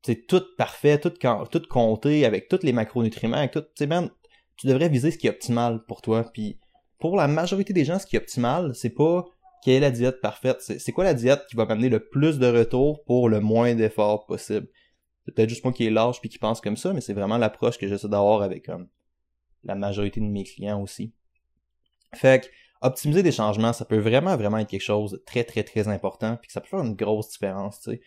tout 0.02 0.42
parfait, 0.58 1.00
tout, 1.00 1.14
tout 1.50 1.62
compté 1.70 2.26
avec 2.26 2.48
tous 2.48 2.62
les 2.62 2.74
macronutriments, 2.74 3.38
avec 3.38 3.52
tout. 3.52 3.64
Tu 3.74 4.66
devrais 4.66 4.90
viser 4.90 5.12
ce 5.12 5.16
qui 5.16 5.28
est 5.28 5.30
optimal 5.30 5.82
pour 5.86 6.02
toi. 6.02 6.24
Puis 6.30 6.58
pour 6.98 7.16
la 7.16 7.26
majorité 7.26 7.72
des 7.72 7.86
gens, 7.86 7.98
ce 7.98 8.04
qui 8.04 8.16
est 8.16 8.20
optimal, 8.20 8.74
c'est 8.74 8.90
pas 8.90 9.24
quelle 9.62 9.74
est 9.74 9.80
la 9.80 9.90
diète 9.90 10.20
parfaite? 10.20 10.60
C'est 10.60 10.92
quoi 10.92 11.04
la 11.04 11.14
diète 11.14 11.42
qui 11.48 11.56
va 11.56 11.66
m'amener 11.66 11.88
le 11.88 12.08
plus 12.08 12.38
de 12.38 12.46
retour 12.46 13.04
pour 13.04 13.28
le 13.28 13.40
moins 13.40 13.74
d'efforts 13.74 14.26
possible? 14.26 14.68
C'est 15.24 15.34
peut-être 15.34 15.48
juste 15.48 15.64
moi 15.64 15.72
qui 15.72 15.86
est 15.86 15.90
large 15.90 16.20
puis 16.20 16.28
qui 16.28 16.38
pense 16.38 16.60
comme 16.60 16.76
ça, 16.76 16.92
mais 16.92 17.00
c'est 17.00 17.12
vraiment 17.12 17.38
l'approche 17.38 17.78
que 17.78 17.86
j'essaie 17.86 18.08
d'avoir 18.08 18.42
avec 18.42 18.70
la 19.64 19.74
majorité 19.74 20.20
de 20.20 20.26
mes 20.26 20.44
clients 20.44 20.80
aussi. 20.80 21.12
Fait 22.14 22.44
que, 22.44 22.48
optimiser 22.80 23.22
des 23.22 23.32
changements, 23.32 23.72
ça 23.72 23.84
peut 23.84 23.98
vraiment, 23.98 24.36
vraiment 24.36 24.58
être 24.58 24.68
quelque 24.68 24.80
chose 24.80 25.12
de 25.12 25.16
très, 25.18 25.44
très, 25.44 25.64
très 25.64 25.88
important, 25.88 26.36
puis 26.36 26.46
que 26.46 26.52
ça 26.52 26.60
peut 26.60 26.68
faire 26.68 26.80
une 26.80 26.94
grosse 26.94 27.28
différence, 27.30 27.80
tu 27.80 27.90
sais. 27.90 28.00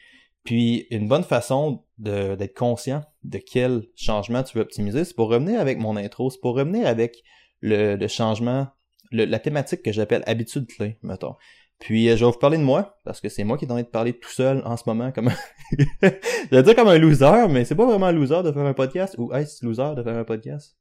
Puis, 0.44 0.88
une 0.90 1.08
bonne 1.08 1.24
façon 1.24 1.84
d'être 2.00 2.58
conscient 2.58 3.04
de 3.24 3.38
quel 3.38 3.84
changement 3.96 4.42
tu 4.42 4.58
veux 4.58 4.64
optimiser, 4.64 5.06
c'est 5.06 5.16
pour 5.16 5.30
revenir 5.30 5.60
avec 5.60 5.78
mon 5.78 5.96
intro, 5.98 6.32
c'est 6.32 6.40
pour 6.40 6.56
revenir 6.56 6.88
avec 6.88 7.22
le 7.62 8.08
changement 8.08 8.70
la 9.12 9.40
thématique 9.40 9.84
que 9.84 9.92
j'appelle 9.92 10.24
habitude 10.26 10.68
clé, 10.68 10.98
mettons. 11.04 11.36
Puis 11.80 12.10
euh, 12.10 12.16
je 12.16 12.26
vais 12.26 12.32
vous 12.32 12.38
parler 12.38 12.58
de 12.58 12.64
moi, 12.64 13.00
parce 13.04 13.20
que 13.20 13.30
c'est 13.30 13.44
moi 13.44 13.58
qui 13.58 13.66
est 13.66 13.72
en 13.72 13.76
train 13.76 13.84
de 13.84 13.88
parler 13.88 14.14
tout 14.14 14.30
seul 14.30 14.62
en 14.66 14.78
ce 14.78 14.84
moment, 14.86 15.12
comme 15.12 15.32
je 15.78 16.56
vais 16.56 16.64
dire 16.64 16.76
comme 16.76 16.88
un 16.88 16.98
loser, 16.98 17.48
mais 17.50 17.66
c'est 17.66 17.76
pas 17.76 17.86
vraiment 17.86 18.06
un 18.06 18.12
loser 18.12 18.44
de 18.44 18.52
faire 18.52 18.66
un 18.66 18.74
podcast, 18.74 19.16
ou 19.18 19.34
est-ce 19.34 19.66
loser 19.66 19.96
de 19.96 20.04
faire 20.04 20.16
un 20.16 20.24
podcast? 20.24 20.78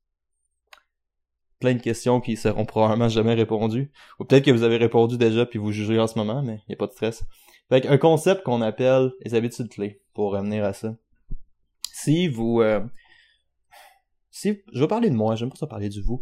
plein 1.61 1.75
de 1.75 1.83
questions 1.83 2.21
qui 2.21 2.37
seront 2.37 2.65
probablement 2.65 3.09
jamais 3.09 3.35
répondues. 3.35 3.93
Ou 4.19 4.25
peut-être 4.25 4.45
que 4.45 4.51
vous 4.51 4.63
avez 4.63 4.79
répondu 4.79 5.19
déjà 5.19 5.47
puis 5.47 5.59
vous 5.59 5.71
jugez 5.71 6.01
en 6.01 6.07
ce 6.07 6.19
moment, 6.19 6.43
mais 6.43 6.63
il 6.67 6.73
a 6.73 6.77
pas 6.77 6.87
de 6.87 6.93
stress. 6.93 7.23
Fait 7.69 7.87
un 7.87 7.99
concept 7.99 8.43
qu'on 8.43 8.63
appelle 8.63 9.13
les 9.25 9.35
habitudes 9.35 9.69
clés, 9.69 10.03
pour 10.13 10.33
revenir 10.33 10.65
à 10.65 10.73
ça. 10.73 10.97
Si 11.93 12.27
vous... 12.27 12.63
Euh, 12.63 12.81
si 14.31 14.63
Je 14.73 14.81
vais 14.81 14.89
parler 14.89 15.11
de 15.11 15.15
moi, 15.15 15.37
j'aime 15.37 15.51
pas 15.51 15.57
ça 15.57 15.67
parler 15.67 15.89
du 15.89 16.01
vous. 16.01 16.21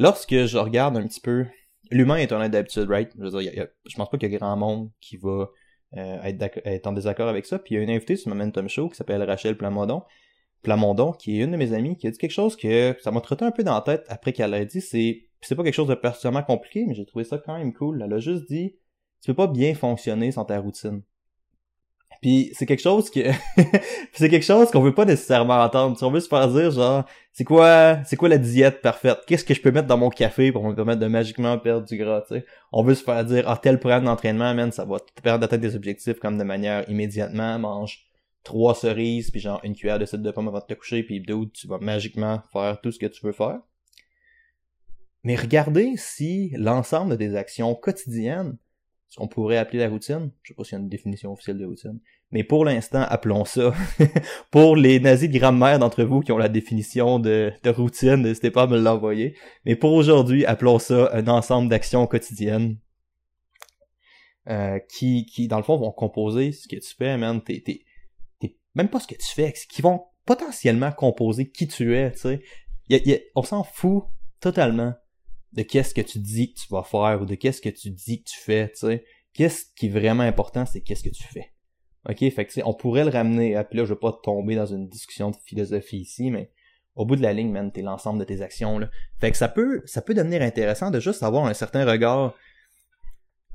Lorsque 0.00 0.46
je 0.46 0.58
regarde 0.58 0.96
un 0.96 1.06
petit 1.06 1.20
peu... 1.20 1.46
L'humain 1.90 2.16
est 2.16 2.32
un 2.32 2.40
être 2.42 2.52
d'habitude, 2.52 2.88
right? 2.88 3.12
Je 3.18 3.22
veux 3.22 3.42
dire, 3.42 3.66
je 3.86 3.96
pense 3.96 4.08
pas 4.08 4.16
qu'il 4.16 4.30
y 4.30 4.34
a 4.34 4.38
grand 4.38 4.56
monde 4.56 4.90
qui 5.00 5.16
va 5.16 5.50
euh, 5.96 6.22
être, 6.22 6.86
en 6.86 6.92
désaccord 6.92 7.28
avec 7.28 7.44
ça. 7.44 7.58
Puis 7.58 7.74
il 7.74 7.78
y 7.78 7.80
a 7.80 7.82
une 7.82 7.90
invitée 7.90 8.16
sur 8.16 8.34
Momentum 8.34 8.68
Show 8.68 8.88
qui 8.88 8.96
s'appelle 8.96 9.22
Rachel 9.22 9.56
Plamondon, 9.56 10.02
Plamondon, 10.62 11.12
qui 11.12 11.38
est 11.38 11.44
une 11.44 11.50
de 11.50 11.56
mes 11.56 11.74
amies, 11.74 11.96
qui 11.96 12.06
a 12.06 12.10
dit 12.10 12.18
quelque 12.18 12.30
chose 12.30 12.56
que 12.56 12.96
ça 13.02 13.10
m'a 13.10 13.20
trotté 13.20 13.44
un 13.44 13.50
peu 13.50 13.62
dans 13.62 13.74
la 13.74 13.82
tête 13.82 14.06
après 14.08 14.32
qu'elle 14.32 14.54
ait 14.54 14.66
dit. 14.66 14.80
C'est 14.80 15.26
c'est 15.42 15.54
pas 15.54 15.64
quelque 15.64 15.74
chose 15.74 15.88
de 15.88 15.94
particulièrement 15.94 16.44
compliqué, 16.44 16.84
mais 16.86 16.94
j'ai 16.94 17.04
trouvé 17.04 17.24
ça 17.24 17.38
quand 17.38 17.58
même 17.58 17.74
cool. 17.74 18.02
Elle 18.02 18.12
a 18.12 18.20
juste 18.20 18.46
dit 18.48 18.76
tu 19.20 19.32
peux 19.32 19.34
pas 19.34 19.48
bien 19.48 19.74
fonctionner 19.74 20.32
sans 20.32 20.46
ta 20.46 20.58
routine. 20.60 21.02
Puis 22.20 22.50
c'est 22.52 22.66
quelque 22.66 22.82
chose 22.82 23.10
que 23.10 23.20
c'est 24.12 24.28
quelque 24.28 24.44
chose 24.44 24.70
qu'on 24.70 24.82
veut 24.82 24.94
pas 24.94 25.06
nécessairement 25.06 25.62
entendre. 25.62 25.96
Si 25.96 26.04
on 26.04 26.10
veut 26.10 26.20
se 26.20 26.28
faire 26.28 26.48
dire 26.48 26.70
genre 26.70 27.04
c'est 27.32 27.44
quoi 27.44 27.98
c'est 28.04 28.16
quoi 28.16 28.28
la 28.28 28.36
diète 28.36 28.82
parfaite? 28.82 29.20
Qu'est-ce 29.26 29.44
que 29.44 29.54
je 29.54 29.62
peux 29.62 29.70
mettre 29.70 29.86
dans 29.86 29.96
mon 29.96 30.10
café 30.10 30.52
pour 30.52 30.66
me 30.66 30.74
permettre 30.74 31.00
de 31.00 31.06
magiquement 31.06 31.58
perdre 31.58 31.86
du 31.86 31.96
gras, 31.96 32.22
tu 32.22 32.34
sais? 32.34 32.46
On 32.72 32.82
veut 32.82 32.94
se 32.94 33.02
faire 33.02 33.24
dire 33.24 33.44
ah 33.46 33.58
tel 33.60 33.80
programme 33.80 34.04
d'entraînement, 34.04 34.54
man, 34.54 34.70
ça 34.70 34.84
va 34.84 34.98
te 35.00 35.22
permettre 35.22 35.40
d'atteindre 35.40 35.62
des 35.62 35.76
objectifs 35.76 36.18
comme 36.18 36.36
de 36.36 36.44
manière 36.44 36.88
immédiatement, 36.90 37.58
mange 37.58 38.06
trois 38.44 38.74
cerises 38.74 39.30
puis 39.30 39.40
genre 39.40 39.60
une 39.64 39.74
cuillère 39.74 39.98
de 39.98 40.04
cidre 40.04 40.22
de 40.22 40.30
pomme 40.30 40.48
avant 40.48 40.60
de 40.60 40.64
te 40.64 40.74
coucher 40.74 41.02
puis 41.02 41.20
d'où 41.20 41.46
tu 41.46 41.66
vas 41.66 41.78
magiquement 41.78 42.42
faire 42.52 42.80
tout 42.82 42.92
ce 42.92 42.98
que 42.98 43.06
tu 43.06 43.24
veux 43.24 43.32
faire. 43.32 43.60
Mais 45.22 45.36
regardez 45.36 45.94
si 45.96 46.50
l'ensemble 46.56 47.16
des 47.16 47.34
actions 47.34 47.74
quotidiennes 47.74 48.56
ce 49.10 49.16
qu'on 49.16 49.28
pourrait 49.28 49.56
appeler 49.56 49.80
la 49.80 49.88
routine. 49.88 50.30
Je 50.42 50.48
sais 50.48 50.54
pas 50.54 50.62
s'il 50.62 50.78
y 50.78 50.80
a 50.80 50.82
une 50.82 50.88
définition 50.88 51.32
officielle 51.32 51.58
de 51.58 51.66
routine. 51.66 51.98
Mais 52.30 52.44
pour 52.44 52.64
l'instant, 52.64 53.02
appelons 53.08 53.44
ça. 53.44 53.74
pour 54.52 54.76
les 54.76 55.00
nazis 55.00 55.28
de 55.28 55.36
grammaire 55.36 55.80
d'entre 55.80 56.04
vous 56.04 56.20
qui 56.20 56.30
ont 56.30 56.38
la 56.38 56.48
définition 56.48 57.18
de, 57.18 57.52
de 57.64 57.70
routine, 57.70 58.16
n'hésitez 58.16 58.52
pas 58.52 58.62
à 58.62 58.66
me 58.68 58.78
l'envoyer. 58.78 59.36
Mais 59.66 59.74
pour 59.74 59.92
aujourd'hui, 59.92 60.46
appelons 60.46 60.78
ça 60.78 61.10
un 61.12 61.26
ensemble 61.26 61.68
d'actions 61.68 62.06
quotidiennes. 62.06 62.78
Euh, 64.48 64.78
qui, 64.88 65.26
qui, 65.26 65.48
dans 65.48 65.58
le 65.58 65.62
fond, 65.62 65.76
vont 65.76 65.92
composer 65.92 66.52
ce 66.52 66.66
que 66.66 66.76
tu 66.76 66.94
fais, 66.96 67.16
man. 67.18 67.42
T'es, 67.42 67.62
t'es, 67.64 67.84
même 68.74 68.88
pas 68.88 69.00
ce 69.00 69.06
que 69.06 69.14
tu 69.14 69.34
fais, 69.34 69.52
qui 69.52 69.82
vont 69.82 70.04
potentiellement 70.24 70.92
composer 70.92 71.50
qui 71.50 71.68
tu 71.68 71.96
es, 71.96 72.12
tu 72.12 72.40
sais. 72.88 73.30
on 73.34 73.42
s'en 73.42 73.64
fout 73.64 74.04
totalement 74.40 74.94
de 75.52 75.62
qu'est-ce 75.62 75.94
que 75.94 76.00
tu 76.00 76.18
dis 76.18 76.52
que 76.52 76.60
tu 76.60 76.66
vas 76.70 76.82
faire 76.82 77.20
ou 77.22 77.26
de 77.26 77.34
qu'est-ce 77.34 77.60
que 77.60 77.68
tu 77.68 77.90
dis 77.90 78.22
que 78.22 78.30
tu 78.30 78.38
fais, 78.38 78.68
tu 78.68 78.76
sais. 78.76 79.04
Qu'est-ce 79.32 79.66
qui 79.76 79.86
est 79.86 79.90
vraiment 79.90 80.22
important, 80.22 80.66
c'est 80.66 80.80
qu'est-ce 80.80 81.02
que 81.02 81.08
tu 81.08 81.22
fais. 81.24 81.52
OK, 82.08 82.18
fait 82.18 82.46
que 82.46 82.60
on 82.64 82.74
pourrait 82.74 83.04
le 83.04 83.10
ramener, 83.10 83.56
à, 83.56 83.64
puis 83.64 83.78
là 83.78 83.84
je 83.84 83.90
veux 83.90 83.98
pas 83.98 84.12
tomber 84.22 84.56
dans 84.56 84.66
une 84.66 84.88
discussion 84.88 85.30
de 85.30 85.36
philosophie 85.36 85.98
ici, 85.98 86.30
mais 86.30 86.50
au 86.96 87.04
bout 87.04 87.16
de 87.16 87.22
la 87.22 87.32
ligne, 87.32 87.50
man, 87.50 87.70
t'es 87.70 87.82
l'ensemble 87.82 88.18
de 88.18 88.24
tes 88.24 88.42
actions 88.42 88.78
là. 88.78 88.90
Fait 89.20 89.30
que 89.30 89.36
ça 89.36 89.48
peut 89.48 89.82
ça 89.84 90.02
peut 90.02 90.14
devenir 90.14 90.42
intéressant 90.42 90.90
de 90.90 90.98
juste 90.98 91.22
avoir 91.22 91.46
un 91.46 91.54
certain 91.54 91.84
regard 91.84 92.34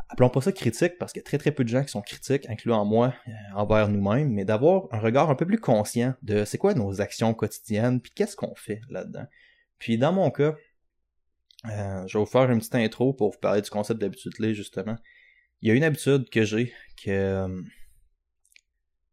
appelons 0.09 0.29
pas 0.29 0.41
ça 0.41 0.51
critique 0.51 0.97
parce 0.97 1.11
qu'il 1.11 1.21
y 1.21 1.23
a 1.23 1.25
très 1.25 1.37
très 1.37 1.51
peu 1.51 1.63
de 1.63 1.69
gens 1.69 1.83
qui 1.83 1.89
sont 1.89 2.01
critiques, 2.01 2.47
incluant 2.49 2.85
moi, 2.85 3.13
euh, 3.27 3.31
envers 3.55 3.89
nous-mêmes, 3.89 4.31
mais 4.31 4.45
d'avoir 4.45 4.87
un 4.91 4.99
regard 4.99 5.29
un 5.29 5.35
peu 5.35 5.45
plus 5.45 5.59
conscient 5.59 6.13
de 6.21 6.45
c'est 6.45 6.57
quoi 6.57 6.73
nos 6.73 7.01
actions 7.01 7.33
quotidiennes, 7.33 8.01
puis 8.01 8.11
qu'est-ce 8.15 8.35
qu'on 8.35 8.55
fait 8.55 8.81
là-dedans. 8.89 9.25
Puis 9.79 9.97
dans 9.97 10.13
mon 10.13 10.29
cas, 10.31 10.55
euh, 11.72 12.07
je 12.07 12.17
vais 12.17 12.24
vous 12.24 12.29
faire 12.29 12.50
une 12.51 12.60
petite 12.60 12.75
intro 12.75 13.13
pour 13.13 13.31
vous 13.31 13.39
parler 13.39 13.62
du 13.62 13.69
concept 13.69 14.00
d'habitude 14.00 14.34
clé, 14.34 14.53
justement. 14.53 14.95
Il 15.62 15.69
y 15.69 15.72
a 15.72 15.75
une 15.75 15.84
habitude 15.84 16.29
que 16.29 16.43
j'ai 16.43 16.74
que, 17.03 17.10
euh, 17.10 17.62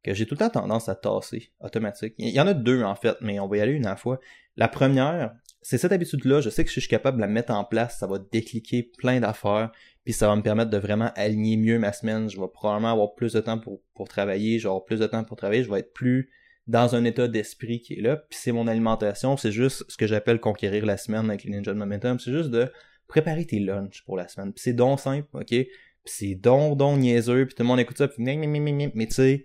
que 0.03 0.15
j'ai 0.15 0.27
tout 0.27 0.35
le 0.35 0.39
temps 0.39 0.51
tendance 0.51 0.89
à 0.89 0.95
tasser, 0.95 1.53
automatique. 1.61 2.15
Il 2.19 2.29
y 2.29 2.41
en 2.41 2.47
a 2.47 2.55
deux, 2.55 2.83
en 2.83 2.95
fait, 2.95 3.17
mais 3.21 3.41
on 3.41 3.49
va 3.49 3.57
y 3.59 3.61
aller 3.61 3.73
une 3.73 3.87
à 3.87 3.91
la 3.91 3.97
fois. 3.97 4.19
La 4.57 4.69
première, 4.69 5.35
c'est 5.63 5.79
cette 5.79 5.93
habitude-là. 5.93 6.41
Je 6.41 6.51
sais 6.51 6.65
que 6.65 6.71
si 6.71 6.77
je 6.77 6.81
suis 6.81 6.91
capable 6.91 7.19
de 7.19 7.23
la 7.23 7.29
mettre 7.29 7.53
en 7.53 7.65
place, 7.65 7.99
ça 7.99 8.07
va 8.07 8.19
décliquer 8.19 8.83
plein 8.99 9.21
d'affaires, 9.21 9.71
puis 10.05 10.13
ça 10.13 10.29
va 10.29 10.37
me 10.37 10.43
permettre 10.43 10.71
de 10.71 10.79
vraiment 10.79 11.11
aligner 11.15 11.57
mieux 11.57 11.79
ma 11.79 11.93
semaine. 11.93 12.29
Je 12.29 12.41
vais 12.41 12.49
probablement 12.53 12.93
avoir 12.93 13.15
plus 13.15 13.33
de 13.33 13.41
temps 13.41 13.59
pour, 13.59 13.81
pour 13.95 14.09
travailler, 14.09 14.59
je 14.59 14.65
vais 14.65 14.71
avoir 14.71 14.85
plus 14.85 14.99
de 14.99 15.07
temps 15.07 15.25
pour 15.25 15.37
travailler, 15.37 15.63
je 15.63 15.71
vais 15.71 15.79
être 15.79 15.93
plus 15.93 16.31
dans 16.67 16.95
un 16.95 17.05
état 17.05 17.29
d'esprit 17.29 17.81
qui 17.81 17.95
est 17.95 18.01
là. 18.01 18.17
Puis 18.17 18.39
c'est 18.41 18.53
mon 18.53 18.67
alimentation, 18.67 19.37
c'est 19.37 19.53
juste 19.53 19.85
ce 19.89 19.97
que 19.97 20.07
j'appelle 20.07 20.41
conquérir 20.41 20.87
la 20.87 20.97
semaine 20.97 21.29
avec 21.29 21.45
les 21.45 21.51
Ninja 21.51 21.75
Momentum. 21.75 22.19
C'est 22.19 22.33
juste 22.33 22.51
de 22.51 22.71
préparer 23.09 23.47
tes 23.47 23.59
lunchs 23.59 24.03
pour 24.05 24.17
la 24.17 24.29
semaine. 24.29 24.53
Puis 24.53 24.63
c'est 24.63 24.73
donc 24.73 25.01
simple, 25.01 25.29
ok? 25.35 25.49
Puis 25.49 25.69
c'est 26.05 26.35
donc 26.35 26.77
donc 26.77 26.99
niaiseux, 26.99 27.47
puis 27.47 27.55
tout 27.55 27.63
le 27.63 27.69
monde 27.69 27.81
écoute 27.81 27.99
ça, 27.99 28.09
puis 28.09 28.23
mais 28.25 29.07
tu 29.07 29.13
sais, 29.13 29.45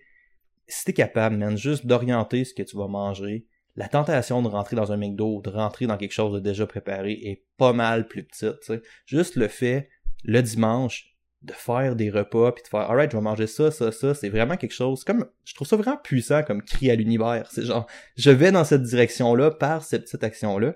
si 0.68 0.86
t'es 0.86 0.94
capable, 0.94 1.38
man, 1.38 1.58
juste 1.58 1.86
d'orienter 1.86 2.44
ce 2.44 2.54
que 2.54 2.64
tu 2.64 2.78
vas 2.78 2.88
manger, 2.88 3.46
la 3.76 3.88
tentation 3.88 4.42
de 4.42 4.48
rentrer 4.48 4.76
dans 4.76 4.92
un 4.92 4.98
McDo, 4.98 5.42
de 5.42 5.50
rentrer 5.50 5.86
dans 5.86 5.98
quelque 5.98 6.14
chose 6.14 6.34
de 6.34 6.40
déjà 6.40 6.66
préparé 6.66 7.12
est 7.12 7.46
pas 7.58 7.74
mal 7.74 8.08
plus 8.08 8.24
petite, 8.24 8.60
tu 8.62 8.74
sais. 8.74 8.82
Juste 9.06 9.36
le 9.36 9.48
fait, 9.48 9.90
le 10.24 10.42
dimanche, 10.42 11.16
de 11.48 11.54
faire 11.54 11.96
des 11.96 12.10
repas 12.10 12.52
puis 12.52 12.64
de 12.64 12.68
faire 12.68 12.92
alright 12.92 13.10
je 13.10 13.16
vais 13.16 13.24
manger 13.24 13.48
ça 13.48 13.72
ça 13.72 13.92
ça 13.92 14.14
c'est 14.14 14.30
vraiment 14.30 14.58
quelque 14.58 14.74
chose 14.74 15.04
comme 15.04 15.26
je 15.46 15.56
trouve 15.56 15.68
ça 15.68 15.78
vraiment 15.78 15.98
puissant 15.98 16.44
comme 16.44 16.62
cri 16.62 16.92
à 16.92 16.96
l'univers. 16.96 17.50
C'est 17.52 17.64
genre 17.64 17.88
je 18.18 18.30
vais 18.30 18.52
dans 18.52 18.66
cette 18.66 18.84
direction 18.84 19.34
là 19.34 19.50
par 19.50 19.84
cette 19.84 20.04
petite 20.04 20.24
action 20.24 20.60
là 20.60 20.76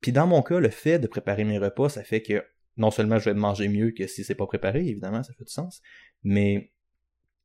puis 0.00 0.12
dans 0.12 0.26
mon 0.26 0.42
cas 0.42 0.60
le 0.60 0.68
fait 0.68 0.98
de 0.98 1.06
préparer 1.06 1.44
mes 1.44 1.58
repas 1.58 1.88
ça 1.88 2.04
fait 2.04 2.22
que 2.22 2.44
non 2.76 2.90
seulement 2.90 3.18
je 3.18 3.30
vais 3.30 3.34
manger 3.34 3.68
mieux 3.68 3.90
que 3.90 4.06
si 4.06 4.24
c'est 4.24 4.34
pas 4.34 4.46
préparé 4.46 4.86
évidemment 4.86 5.22
ça 5.22 5.32
fait 5.32 5.44
du 5.44 5.52
sens 5.52 5.80
mais 6.22 6.70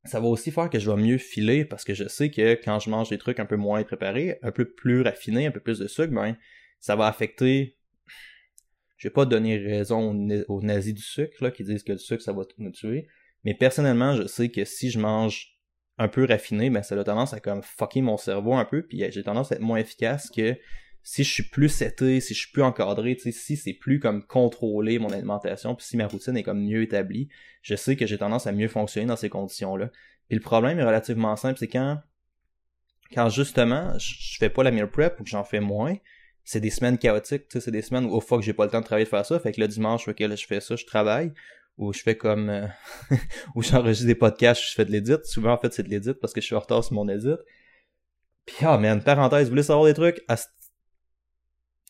ça 0.04 0.20
va 0.20 0.26
aussi 0.26 0.50
faire 0.50 0.68
que 0.68 0.78
je 0.78 0.90
vais 0.90 1.00
mieux 1.00 1.16
filer 1.16 1.64
parce 1.64 1.82
que 1.82 1.94
je 1.94 2.06
sais 2.06 2.30
que 2.30 2.54
quand 2.62 2.78
je 2.78 2.90
mange 2.90 3.08
des 3.08 3.16
trucs 3.18 3.40
un 3.40 3.46
peu 3.46 3.56
moins 3.56 3.82
préparés 3.84 4.38
un 4.42 4.52
peu 4.52 4.66
plus 4.66 5.00
raffinés 5.00 5.46
un 5.46 5.50
peu 5.50 5.60
plus 5.60 5.78
de 5.78 5.88
sucre 5.88 6.12
ben 6.12 6.36
ça 6.78 6.94
va 6.94 7.06
affecter 7.06 7.78
je 8.96 9.08
vais 9.08 9.12
pas 9.12 9.26
donner 9.26 9.58
raison 9.58 10.14
aux, 10.48 10.62
nazis 10.62 10.94
du 10.94 11.02
sucre, 11.02 11.42
là, 11.42 11.50
qui 11.50 11.64
disent 11.64 11.82
que 11.82 11.92
le 11.92 11.98
sucre, 11.98 12.22
ça 12.22 12.32
va 12.32 12.42
nous 12.58 12.70
tuer. 12.70 13.08
Mais 13.44 13.54
personnellement, 13.54 14.14
je 14.14 14.26
sais 14.26 14.50
que 14.50 14.64
si 14.64 14.90
je 14.90 14.98
mange 14.98 15.58
un 15.98 16.08
peu 16.08 16.24
raffiné, 16.24 16.70
ben 16.70 16.82
ça 16.82 16.98
a 16.98 17.04
tendance 17.04 17.34
à 17.34 17.40
comme 17.40 17.62
fucker 17.62 18.02
mon 18.02 18.16
cerveau 18.16 18.54
un 18.54 18.64
peu, 18.64 18.82
puis 18.82 19.04
j'ai 19.10 19.22
tendance 19.22 19.52
à 19.52 19.56
être 19.56 19.60
moins 19.60 19.78
efficace 19.78 20.30
que 20.30 20.56
si 21.02 21.22
je 21.22 21.30
suis 21.30 21.42
plus 21.42 21.68
seté, 21.68 22.20
si 22.20 22.32
je 22.34 22.38
suis 22.40 22.50
plus 22.50 22.62
encadré, 22.62 23.16
si 23.18 23.56
c'est 23.56 23.74
plus 23.74 24.00
comme 24.00 24.24
contrôler 24.26 24.98
mon 24.98 25.10
alimentation, 25.10 25.74
puis 25.74 25.86
si 25.86 25.96
ma 25.96 26.06
routine 26.06 26.36
est 26.36 26.42
comme 26.42 26.64
mieux 26.64 26.82
établie, 26.82 27.28
je 27.62 27.76
sais 27.76 27.94
que 27.94 28.06
j'ai 28.06 28.16
tendance 28.16 28.46
à 28.46 28.52
mieux 28.52 28.68
fonctionner 28.68 29.06
dans 29.06 29.16
ces 29.16 29.28
conditions-là. 29.28 29.90
Puis 30.28 30.36
le 30.36 30.40
problème 30.40 30.78
est 30.78 30.84
relativement 30.84 31.36
simple, 31.36 31.58
c'est 31.58 31.68
quand 31.68 32.00
quand 33.12 33.28
justement 33.28 33.96
je 33.98 34.38
fais 34.38 34.48
pas 34.48 34.62
la 34.62 34.70
meal 34.70 34.88
prep 34.88 35.20
ou 35.20 35.24
que 35.24 35.28
j'en 35.28 35.44
fais 35.44 35.60
moins, 35.60 35.94
c'est 36.44 36.60
des 36.60 36.70
semaines 36.70 36.98
chaotiques, 36.98 37.48
tu 37.48 37.58
sais, 37.58 37.64
c'est 37.64 37.70
des 37.70 37.82
semaines 37.82 38.04
où, 38.04 38.14
oh 38.14 38.20
fuck, 38.20 38.42
j'ai 38.42 38.52
pas 38.52 38.64
le 38.64 38.70
temps 38.70 38.80
de 38.80 38.84
travailler 38.84 39.06
de 39.06 39.10
faire 39.10 39.24
ça, 39.24 39.40
fait 39.40 39.52
que 39.52 39.60
le 39.60 39.68
dimanche, 39.68 40.06
ok, 40.06 40.20
là, 40.20 40.36
je 40.36 40.46
fais 40.46 40.60
ça, 40.60 40.76
je 40.76 40.84
travaille, 40.84 41.32
ou 41.78 41.92
je 41.92 42.00
fais 42.00 42.16
comme, 42.16 42.50
euh, 42.50 42.66
où 43.54 43.62
j'enregistre 43.62 44.06
des 44.06 44.14
podcasts, 44.14 44.62
je 44.62 44.74
fais 44.74 44.84
de 44.84 44.90
l'édit, 44.90 45.16
souvent, 45.24 45.52
en 45.52 45.58
fait, 45.58 45.72
c'est 45.72 45.82
de 45.82 45.88
l'édit 45.88 46.12
parce 46.14 46.32
que 46.32 46.40
je 46.40 46.46
suis 46.46 46.54
en 46.54 46.60
retard 46.60 46.84
sur 46.84 46.94
mon 46.94 47.08
édit. 47.08 47.34
Puis, 48.46 48.56
ah, 48.60 48.74
oh, 48.76 48.78
man, 48.78 49.02
parenthèse, 49.02 49.44
vous 49.44 49.50
voulez 49.50 49.62
savoir 49.62 49.86
des 49.86 49.94
trucs? 49.94 50.22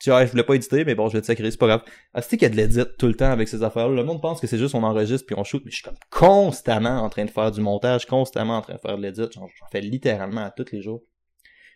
Tu 0.01 0.11
vois, 0.11 0.27
je 0.27 0.31
voulais 0.31 0.45
pas 0.45 0.55
éditer, 0.55 0.85
mais 0.85 0.95
bon, 0.95 1.09
je 1.09 1.15
vais 1.15 1.21
te 1.21 1.27
sacrer, 1.27 1.51
c'est 1.51 1.57
pas 1.57 1.67
grave. 1.67 1.83
Asti 2.13 2.37
qu'il 2.37 2.43
y 2.43 2.47
a 2.47 2.51
de 2.51 2.57
l'édit 2.57 2.83
tout 2.99 3.07
le 3.07 3.15
temps 3.15 3.31
avec 3.31 3.49
ces 3.49 3.63
affaires-là. 3.63 3.95
Le 3.95 4.05
monde 4.05 4.21
pense 4.21 4.41
que 4.41 4.47
c'est 4.47 4.59
juste 4.59 4.75
on 4.75 4.83
enregistre 4.83 5.27
puis 5.27 5.35
on 5.39 5.45
shoot, 5.45 5.63
mais 5.65 5.71
je 5.71 5.77
suis 5.77 5.85
comme 5.85 5.97
constamment 6.11 7.01
en 7.01 7.09
train 7.09 7.25
de 7.25 7.31
faire 7.31 7.51
du 7.51 7.61
montage, 7.61 8.05
constamment 8.07 8.59
en 8.59 8.61
train 8.61 8.75
de 8.75 8.81
faire 8.81 8.99
de 8.99 9.03
l'édit. 9.03 9.23
J'en 9.33 9.49
fais 9.73 9.81
littéralement 9.81 10.45
à 10.45 10.51
tous 10.51 10.73
les 10.73 10.83
jours. 10.83 11.03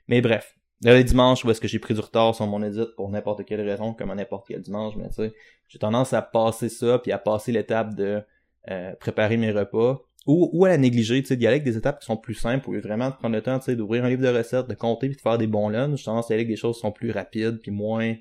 Mais 0.08 0.20
bref, 0.20 0.57
le 0.84 1.02
dimanche 1.02 1.44
où 1.44 1.50
est-ce 1.50 1.60
que 1.60 1.68
j'ai 1.68 1.78
pris 1.78 1.94
du 1.94 2.00
retard 2.00 2.34
sur 2.34 2.46
mon 2.46 2.62
edit 2.62 2.86
pour 2.96 3.08
n'importe 3.08 3.44
quelle 3.44 3.60
raison, 3.60 3.94
comme 3.94 4.10
à 4.10 4.14
n'importe 4.14 4.46
quel 4.48 4.60
dimanche, 4.60 4.94
mais 4.96 5.08
tu 5.08 5.14
sais, 5.14 5.32
j'ai 5.68 5.78
tendance 5.78 6.12
à 6.12 6.22
passer 6.22 6.68
ça, 6.68 6.98
puis 6.98 7.12
à 7.12 7.18
passer 7.18 7.52
l'étape 7.52 7.94
de 7.94 8.22
euh, 8.70 8.94
préparer 9.00 9.36
mes 9.36 9.50
repas, 9.50 10.00
ou, 10.26 10.50
ou 10.52 10.64
à 10.66 10.68
la 10.68 10.78
négliger, 10.78 11.20
tu 11.22 11.28
sais, 11.28 11.36
d'y 11.36 11.46
aller 11.46 11.56
avec 11.56 11.64
des 11.64 11.76
étapes 11.76 12.00
qui 12.00 12.06
sont 12.06 12.16
plus 12.16 12.34
simples, 12.34 12.68
où 12.68 12.80
vraiment 12.80 13.10
de 13.10 13.14
prendre 13.14 13.34
le 13.34 13.42
temps, 13.42 13.58
tu 13.58 13.66
sais, 13.66 13.76
d'ouvrir 13.76 14.04
un 14.04 14.08
livre 14.08 14.22
de 14.22 14.28
recettes, 14.28 14.68
de 14.68 14.74
compter, 14.74 15.08
puis 15.08 15.16
de 15.16 15.20
faire 15.20 15.38
des 15.38 15.46
bons 15.46 15.68
lunchs, 15.68 15.98
j'ai 15.98 16.04
tendance 16.04 16.30
à 16.30 16.34
aller 16.34 16.42
avec 16.42 16.48
des 16.48 16.56
choses 16.56 16.76
qui 16.76 16.82
sont 16.82 16.92
plus 16.92 17.10
rapides, 17.10 17.58
puis 17.60 17.70
moins 17.70 18.14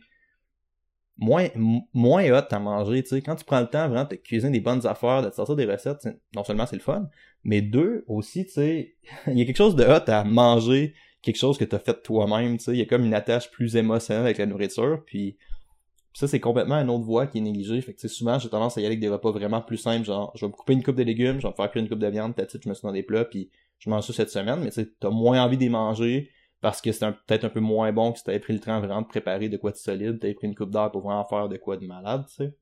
moins 1.20 1.48
moins 1.94 2.32
hot 2.32 2.46
à 2.52 2.60
manger, 2.60 3.02
tu 3.02 3.10
sais, 3.10 3.22
quand 3.22 3.36
tu 3.36 3.44
prends 3.44 3.60
le 3.60 3.68
temps 3.68 3.88
vraiment 3.88 4.06
de 4.06 4.16
cuisiner 4.16 4.52
des 4.52 4.60
bonnes 4.60 4.86
affaires, 4.86 5.24
de 5.24 5.30
te 5.30 5.36
sortir 5.36 5.56
des 5.56 5.66
recettes, 5.66 6.08
non 6.36 6.44
seulement 6.44 6.66
c'est 6.66 6.76
le 6.76 6.82
fun, 6.82 7.10
mais 7.44 7.62
deux, 7.62 8.04
aussi, 8.08 8.46
tu 8.46 8.52
sais, 8.52 8.96
il 9.28 9.38
y 9.38 9.42
a 9.42 9.46
quelque 9.46 9.58
chose 9.58 9.76
de 9.76 9.84
hot 9.84 10.10
à 10.10 10.24
manger 10.24 10.94
quelque 11.22 11.38
chose 11.38 11.58
que 11.58 11.66
tu 11.66 11.76
as 11.76 11.80
fait 11.80 12.02
toi-même, 12.04 12.58
tu 12.58 12.66
sais, 12.66 12.72
il 12.74 12.78
y 12.78 12.82
a 12.82 12.86
comme 12.86 13.06
une 13.06 13.14
attache 13.14 13.52
plus 13.52 13.76
émotionnelle 13.76 14.26
avec 14.26 14.38
la 14.38 14.46
nourriture, 14.46 15.04
puis 15.06 15.38
ça 16.14 16.28
c'est 16.28 16.40
complètement 16.40 16.76
une 16.76 16.90
autre 16.90 17.04
voie 17.04 17.28
qui 17.28 17.38
est 17.40 17.42
négligée, 17.42 17.82
fait 17.82 17.94
que 17.94 18.08
souvent 18.08 18.40
j'ai 18.40 18.50
tendance 18.50 18.78
à 18.78 18.82
y 18.82 18.86
aller 18.86 18.94
avec 18.94 19.00
des 19.00 19.10
repas 19.10 19.32
vraiment 19.32 19.62
plus 19.62 19.78
simples, 19.78 20.06
genre 20.06 20.32
je 20.36 20.46
vais 20.46 20.52
me 20.52 20.56
couper 20.56 20.74
une 20.74 20.84
coupe 20.84 20.96
de 20.96 21.04
légumes, 21.04 21.40
je 21.40 21.44
vais 21.44 21.50
me 21.50 21.56
faire 21.56 21.70
cuire 21.70 21.84
une 21.84 21.90
coupe 21.90 22.00
de 22.00 22.08
viande, 22.08 22.36
peut-être 22.36 22.62
je 22.62 22.70
me 22.70 22.74
suis 22.74 22.84
dans 22.84 22.92
des 22.92 23.04
plats, 23.04 23.26
puis 23.26 23.50
je 23.80 23.90
mange 23.90 24.06
ça 24.06 24.14
cette 24.14 24.30
semaine, 24.30 24.60
mais 24.60 24.70
tu 24.70 24.82
sais, 24.82 24.92
t'as 25.00 25.10
moins 25.10 25.44
envie 25.44 25.58
d'y 25.58 25.70
manger, 25.70 26.32
parce 26.62 26.82
que 26.82 26.92
c'est 26.92 27.06
peut-être 27.28 27.46
un 27.46 27.50
peu 27.50 27.60
moins 27.60 27.92
bon 27.92 28.12
que 28.12 28.20
si 28.20 28.24
t'avais 28.24 28.40
pris 28.40 28.54
le 28.54 28.60
temps 28.60 28.80
vraiment 28.80 29.02
de 29.02 29.08
préparer 29.08 29.50
de 29.50 29.58
quoi 29.58 29.72
de 29.72 29.78
solide, 29.78 30.20
t'avais 30.20 30.34
pris 30.34 30.48
une 30.48 30.56
coupe 30.56 30.72
d'heure 30.72 30.92
pour 30.92 31.02
vraiment 31.02 31.26
faire 31.26 31.50
de 31.50 31.58
quoi 31.58 31.78
de 31.78 31.86
malade, 31.86 32.26
tu 32.28 32.36
sais. 32.36 32.56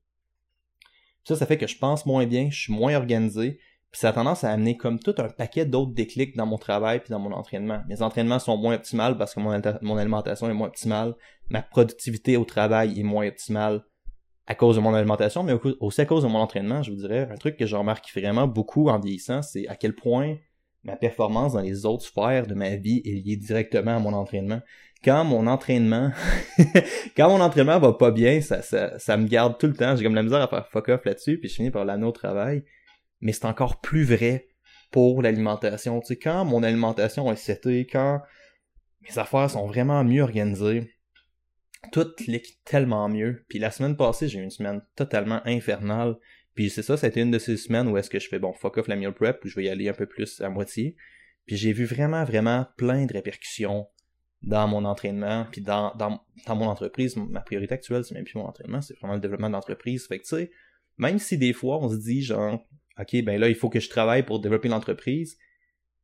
Ça, 1.24 1.34
ça 1.34 1.46
fait 1.46 1.58
que 1.58 1.66
je 1.66 1.76
pense 1.76 2.06
moins 2.06 2.26
bien, 2.26 2.50
je 2.50 2.60
suis 2.60 2.72
moins 2.72 2.94
organisé, 2.94 3.58
puis 3.96 4.02
ça 4.02 4.10
a 4.10 4.12
tendance 4.12 4.44
à 4.44 4.50
amener 4.50 4.76
comme 4.76 4.98
tout 4.98 5.14
un 5.16 5.30
paquet 5.30 5.64
d'autres 5.64 5.94
déclics 5.94 6.36
dans 6.36 6.44
mon 6.44 6.58
travail 6.58 7.00
puis 7.00 7.08
dans 7.08 7.18
mon 7.18 7.32
entraînement. 7.32 7.80
Mes 7.88 8.02
entraînements 8.02 8.38
sont 8.38 8.58
moins 8.58 8.74
optimales 8.74 9.16
parce 9.16 9.34
que 9.34 9.40
mon, 9.40 9.58
mon 9.80 9.96
alimentation 9.96 10.50
est 10.50 10.52
moins 10.52 10.68
optimale, 10.68 11.14
ma 11.48 11.62
productivité 11.62 12.36
au 12.36 12.44
travail 12.44 13.00
est 13.00 13.02
moins 13.02 13.26
optimale 13.26 13.86
à 14.46 14.54
cause 14.54 14.76
de 14.76 14.82
mon 14.82 14.92
alimentation, 14.92 15.44
mais 15.44 15.54
aussi 15.80 16.02
à 16.02 16.04
cause 16.04 16.24
de 16.24 16.28
mon 16.28 16.40
entraînement, 16.40 16.82
je 16.82 16.90
vous 16.90 16.98
dirais. 16.98 17.26
Un 17.32 17.36
truc 17.36 17.56
que 17.56 17.64
je 17.64 17.74
remarque 17.74 18.06
vraiment 18.14 18.46
beaucoup 18.46 18.90
en 18.90 18.98
vieillissant, 18.98 19.40
c'est 19.40 19.66
à 19.66 19.76
quel 19.76 19.94
point 19.94 20.36
ma 20.84 20.96
performance 20.96 21.54
dans 21.54 21.62
les 21.62 21.86
autres 21.86 22.04
sphères 22.04 22.46
de 22.46 22.52
ma 22.52 22.76
vie 22.76 23.00
est 23.06 23.24
liée 23.24 23.36
directement 23.36 23.96
à 23.96 23.98
mon 23.98 24.12
entraînement. 24.12 24.60
Quand 25.02 25.24
mon 25.24 25.46
entraînement, 25.46 26.10
quand 27.16 27.30
mon 27.30 27.40
entraînement 27.40 27.78
va 27.78 27.94
pas 27.94 28.10
bien, 28.10 28.42
ça, 28.42 28.60
ça, 28.60 28.98
ça 28.98 29.16
me 29.16 29.26
garde 29.26 29.56
tout 29.56 29.68
le 29.68 29.74
temps. 29.74 29.96
J'ai 29.96 30.04
comme 30.04 30.14
la 30.14 30.22
misère 30.22 30.42
à 30.42 30.48
faire 30.48 30.68
fuck 30.68 30.90
off 30.90 31.06
là-dessus, 31.06 31.38
puis 31.38 31.48
je 31.48 31.54
finis 31.54 31.70
par 31.70 31.86
l'année 31.86 32.04
au 32.04 32.12
travail. 32.12 32.62
Mais 33.20 33.32
c'est 33.32 33.46
encore 33.46 33.80
plus 33.80 34.04
vrai 34.04 34.48
pour 34.90 35.22
l'alimentation. 35.22 36.00
Tu 36.00 36.08
sais, 36.08 36.16
quand 36.16 36.44
mon 36.44 36.62
alimentation 36.62 37.30
est 37.32 37.36
setée, 37.36 37.86
quand 37.86 38.20
mes 39.02 39.18
affaires 39.18 39.50
sont 39.50 39.66
vraiment 39.66 40.04
mieux 40.04 40.22
organisées, 40.22 40.90
tout 41.92 42.06
clique 42.16 42.60
tellement 42.64 43.08
mieux. 43.08 43.44
Puis 43.48 43.58
la 43.58 43.70
semaine 43.70 43.96
passée, 43.96 44.28
j'ai 44.28 44.38
eu 44.38 44.42
une 44.42 44.50
semaine 44.50 44.82
totalement 44.96 45.40
infernale. 45.44 46.16
Puis 46.54 46.70
c'est 46.70 46.82
ça, 46.82 46.96
c'était 46.96 47.22
une 47.22 47.30
de 47.30 47.38
ces 47.38 47.56
semaines 47.56 47.88
où 47.88 47.96
est-ce 47.96 48.10
que 48.10 48.18
je 48.18 48.28
fais 48.28 48.38
bon 48.38 48.52
fuck 48.52 48.78
off 48.78 48.88
la 48.88 48.96
meal 48.96 49.12
prep, 49.12 49.40
puis 49.40 49.50
je 49.50 49.56
vais 49.56 49.64
y 49.64 49.68
aller 49.68 49.88
un 49.88 49.92
peu 49.92 50.06
plus 50.06 50.40
à 50.40 50.48
moitié. 50.48 50.96
Puis 51.46 51.56
j'ai 51.56 51.72
vu 51.72 51.84
vraiment, 51.84 52.24
vraiment 52.24 52.66
plein 52.76 53.06
de 53.06 53.12
répercussions 53.12 53.86
dans 54.42 54.66
mon 54.68 54.84
entraînement, 54.84 55.46
puis 55.50 55.60
dans, 55.60 55.94
dans, 55.96 56.20
dans 56.46 56.56
mon 56.56 56.66
entreprise. 56.66 57.16
Ma 57.16 57.40
priorité 57.40 57.74
actuelle, 57.74 58.04
c'est 58.04 58.14
même 58.14 58.24
plus 58.24 58.38
mon 58.38 58.46
entraînement, 58.46 58.80
c'est 58.80 58.94
vraiment 58.98 59.14
le 59.14 59.20
développement 59.20 59.48
de 59.48 59.54
l'entreprise. 59.54 60.06
Fait 60.06 60.18
que 60.18 60.24
tu 60.24 60.36
sais, 60.36 60.50
même 60.98 61.18
si 61.18 61.36
des 61.36 61.52
fois 61.52 61.78
on 61.78 61.90
se 61.90 61.96
dit 61.96 62.22
genre, 62.22 62.66
ok, 62.98 63.22
ben 63.22 63.40
là, 63.40 63.48
il 63.48 63.54
faut 63.54 63.68
que 63.68 63.80
je 63.80 63.88
travaille 63.88 64.24
pour 64.24 64.40
développer 64.40 64.68
l'entreprise, 64.68 65.38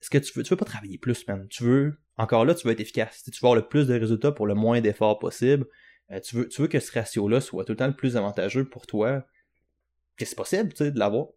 est-ce 0.02 0.10
que 0.10 0.18
tu 0.18 0.32
veux, 0.36 0.42
tu 0.42 0.50
veux 0.50 0.56
pas 0.56 0.64
travailler 0.64 0.98
plus, 0.98 1.26
man? 1.28 1.46
Tu 1.48 1.62
veux, 1.62 1.96
encore 2.16 2.44
là, 2.44 2.56
tu 2.56 2.66
veux 2.66 2.72
être 2.72 2.80
efficace. 2.80 3.22
Tu 3.22 3.30
veux 3.30 3.46
avoir 3.46 3.54
le 3.54 3.68
plus 3.68 3.86
de 3.86 3.94
résultats 3.94 4.32
pour 4.32 4.48
le 4.48 4.54
moins 4.54 4.80
d'efforts 4.80 5.20
possible. 5.20 5.66
Euh, 6.10 6.18
tu, 6.18 6.34
veux, 6.34 6.48
tu 6.48 6.60
veux 6.60 6.66
que 6.66 6.80
ce 6.80 6.90
ratio-là 6.90 7.40
soit 7.40 7.64
tout 7.64 7.72
le 7.72 7.76
temps 7.76 7.86
le 7.86 7.94
plus 7.94 8.16
avantageux 8.16 8.68
pour 8.68 8.86
toi 8.86 9.24
que 10.16 10.24
c'est 10.24 10.34
possible, 10.34 10.70
tu 10.70 10.78
sais, 10.78 10.90
de 10.90 10.98
l'avoir. 10.98 11.28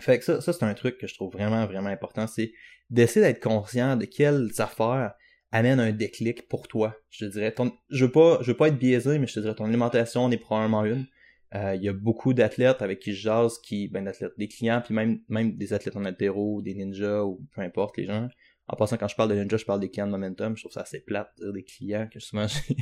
Fait 0.00 0.18
que 0.20 0.24
ça, 0.24 0.40
ça 0.40 0.52
c'est 0.52 0.64
un 0.64 0.74
truc 0.74 0.98
que 0.98 1.08
je 1.08 1.14
trouve 1.14 1.32
vraiment, 1.32 1.66
vraiment 1.66 1.88
important, 1.88 2.28
c'est 2.28 2.52
d'essayer 2.90 3.26
d'être 3.26 3.42
conscient 3.42 3.96
de 3.96 4.04
quelles 4.04 4.50
affaires 4.58 5.14
amènent 5.50 5.80
un 5.80 5.90
déclic 5.90 6.48
pour 6.48 6.68
toi. 6.68 6.94
Je 7.10 7.26
te 7.26 7.32
dirais, 7.32 7.52
ton, 7.52 7.72
je 7.90 8.04
veux 8.04 8.12
pas, 8.12 8.38
je 8.42 8.52
veux 8.52 8.56
pas 8.56 8.68
être 8.68 8.78
biaisé, 8.78 9.18
mais 9.18 9.26
je 9.26 9.34
te 9.34 9.40
dirais, 9.40 9.56
ton 9.56 9.64
alimentation 9.64 10.24
en 10.24 10.30
est 10.30 10.38
probablement 10.38 10.84
une. 10.84 11.06
Euh, 11.54 11.74
il 11.74 11.82
y 11.82 11.88
a 11.88 11.92
beaucoup 11.92 12.34
d'athlètes 12.34 12.82
avec 12.82 13.00
qui 13.00 13.14
je 13.14 13.22
jase, 13.22 13.58
qui, 13.58 13.88
ben, 13.88 14.04
d'athlètes, 14.04 14.32
des 14.36 14.48
clients, 14.48 14.82
puis 14.84 14.94
même, 14.94 15.20
même 15.28 15.56
des 15.56 15.72
athlètes 15.72 15.96
en 15.96 16.04
altéro, 16.04 16.60
des 16.60 16.74
ninjas, 16.74 17.24
ou 17.24 17.46
peu 17.54 17.62
importe 17.62 17.96
les 17.96 18.04
gens. 18.04 18.28
En 18.66 18.76
passant, 18.76 18.98
quand 18.98 19.08
je 19.08 19.16
parle 19.16 19.30
de 19.30 19.34
ninjas, 19.34 19.56
je 19.56 19.64
parle 19.64 19.80
des 19.80 19.90
clients 19.90 20.06
de 20.06 20.12
momentum. 20.12 20.56
Je 20.56 20.62
trouve 20.62 20.72
ça 20.72 20.82
assez 20.82 21.00
plate 21.00 21.30
dire 21.38 21.52
des 21.52 21.64
clients, 21.64 22.06
que 22.12 22.20
souvent, 22.20 22.46
j'ai 22.68 22.76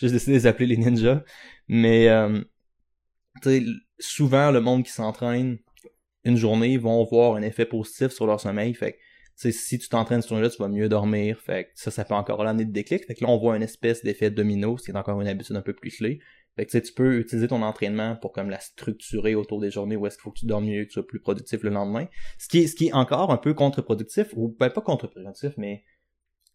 juste 0.00 0.12
décidé 0.12 0.32
de 0.32 0.38
les 0.38 0.46
appeler 0.46 0.66
les 0.66 0.76
ninjas. 0.76 1.22
Mais, 1.66 2.08
euh, 2.08 2.40
souvent, 3.98 4.52
le 4.52 4.60
monde 4.60 4.84
qui 4.84 4.92
s'entraîne 4.92 5.58
une 6.24 6.36
journée 6.36 6.78
vont 6.78 7.04
voir 7.04 7.34
un 7.34 7.42
effet 7.42 7.66
positif 7.66 8.12
sur 8.12 8.26
leur 8.26 8.40
sommeil. 8.40 8.72
Fait 8.74 8.92
que, 8.92 8.98
si 9.50 9.78
tu 9.78 9.88
t'entraînes 9.88 10.22
sur 10.22 10.36
journée, 10.36 10.48
tu 10.48 10.58
vas 10.58 10.68
mieux 10.68 10.88
dormir. 10.88 11.40
Fait 11.40 11.64
que 11.64 11.70
ça, 11.74 11.90
ça 11.90 12.04
peut 12.04 12.14
encore 12.14 12.44
l'année 12.44 12.64
de 12.64 12.72
déclic. 12.72 13.04
Fait 13.04 13.14
que 13.14 13.24
là, 13.24 13.30
on 13.30 13.38
voit 13.38 13.56
une 13.56 13.62
espèce 13.62 14.04
d'effet 14.04 14.30
domino, 14.30 14.78
c'est 14.78 14.94
encore 14.94 15.20
une 15.20 15.26
habitude 15.26 15.56
un 15.56 15.62
peu 15.62 15.72
plus 15.72 15.90
clé. 15.90 16.20
Fait 16.56 16.66
que 16.66 16.78
tu 16.78 16.92
peux 16.92 17.18
utiliser 17.18 17.48
ton 17.48 17.62
entraînement 17.62 18.16
pour 18.16 18.32
comme 18.32 18.50
la 18.50 18.60
structurer 18.60 19.34
autour 19.34 19.60
des 19.60 19.70
journées 19.70 19.96
où 19.96 20.06
est-ce 20.06 20.16
qu'il 20.16 20.22
faut 20.22 20.32
que 20.32 20.40
tu 20.40 20.46
dormes 20.46 20.66
mieux, 20.66 20.82
que 20.82 20.88
tu 20.88 20.94
sois 20.94 21.06
plus 21.06 21.20
productif 21.20 21.62
le 21.62 21.70
lendemain. 21.70 22.06
Ce 22.38 22.48
qui 22.48 22.58
est, 22.58 22.66
ce 22.66 22.76
qui 22.76 22.88
est 22.88 22.92
encore 22.92 23.30
un 23.30 23.38
peu 23.38 23.54
contre-productif, 23.54 24.28
ou 24.36 24.54
ben 24.58 24.68
pas 24.68 24.82
contre-productif, 24.82 25.52
mais 25.56 25.84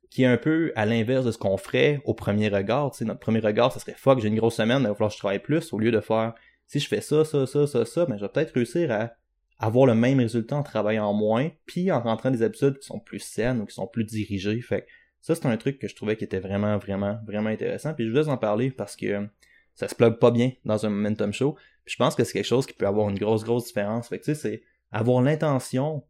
qui 0.10 0.24
est 0.24 0.28
un 0.28 0.38
peu 0.38 0.72
à 0.76 0.86
l'inverse 0.86 1.26
de 1.26 1.32
ce 1.32 1.38
qu'on 1.38 1.58
ferait 1.58 2.02
au 2.06 2.14
premier 2.14 2.48
regard. 2.50 2.92
Tu 2.92 3.00
sais, 3.00 3.06
notre 3.06 3.20
premier 3.20 3.40
regard, 3.40 3.72
ça 3.72 3.80
serait 3.80 3.96
fuck, 3.98 4.20
j'ai 4.20 4.28
une 4.28 4.38
grosse 4.38 4.56
semaine, 4.56 4.82
il 4.82 4.88
va 4.88 4.94
falloir 4.94 5.10
que 5.10 5.16
je 5.16 5.20
travaille 5.20 5.42
plus, 5.42 5.74
au 5.74 5.80
lieu 5.80 5.92
de 5.92 6.00
faire 6.00 6.34
si 6.68 6.80
je 6.80 6.88
fais 6.88 7.02
ça, 7.02 7.26
ça, 7.26 7.48
ça, 7.48 7.66
ça, 7.66 7.86
ça, 7.86 8.06
ben 8.06 8.18
je 8.18 8.26
vais 8.26 8.30
peut-être 8.30 8.54
réussir 8.54 8.92
à 8.92 9.14
avoir 9.58 9.88
le 9.88 9.96
même 9.96 10.20
résultat 10.20 10.56
en 10.56 10.64
travaillant 10.64 11.14
moins, 11.14 11.50
puis 11.66 11.92
en 11.92 12.02
rentrant 12.02 12.30
des 12.30 12.44
habitudes 12.44 12.78
qui 12.78 12.86
sont 12.86 13.00
plus 13.00 13.20
saines 13.20 13.62
ou 13.62 13.66
qui 13.66 13.74
sont 13.74 13.88
plus 13.88 14.04
dirigées. 14.04 14.62
Fait 14.62 14.86
ça, 15.22 15.34
c'est 15.34 15.48
un 15.48 15.58
truc 15.58 15.80
que 15.80 15.88
je 15.88 15.96
trouvais 15.96 16.16
qui 16.16 16.24
était 16.24 16.40
vraiment, 16.40 16.78
vraiment, 16.78 17.20
vraiment 17.26 17.50
intéressant. 17.50 17.94
Puis 17.94 18.06
je 18.06 18.12
voulais 18.12 18.28
en 18.28 18.38
parler 18.38 18.70
parce 18.70 18.96
que 18.96 19.28
ça 19.78 19.88
se 19.88 19.96
plug 19.96 20.18
pas 20.18 20.32
bien 20.32 20.52
dans 20.66 20.86
un 20.86 20.90
momentum 20.90 21.32
show. 21.32 21.54
Puis 21.86 21.94
je 21.94 21.98
pense 21.98 22.16
que 22.16 22.24
c'est 22.24 22.34
quelque 22.34 22.46
chose 22.46 22.66
qui 22.66 22.74
peut 22.74 22.88
avoir 22.88 23.10
une 23.10 23.18
grosse, 23.18 23.44
grosse 23.44 23.68
différence. 23.68 24.10
Fait 24.10 24.20
que 24.20 24.26
tu 24.26 24.34
sais, 24.34 24.42
c'est 24.42 24.64
avoir 24.92 25.22
l'intention 25.22 26.04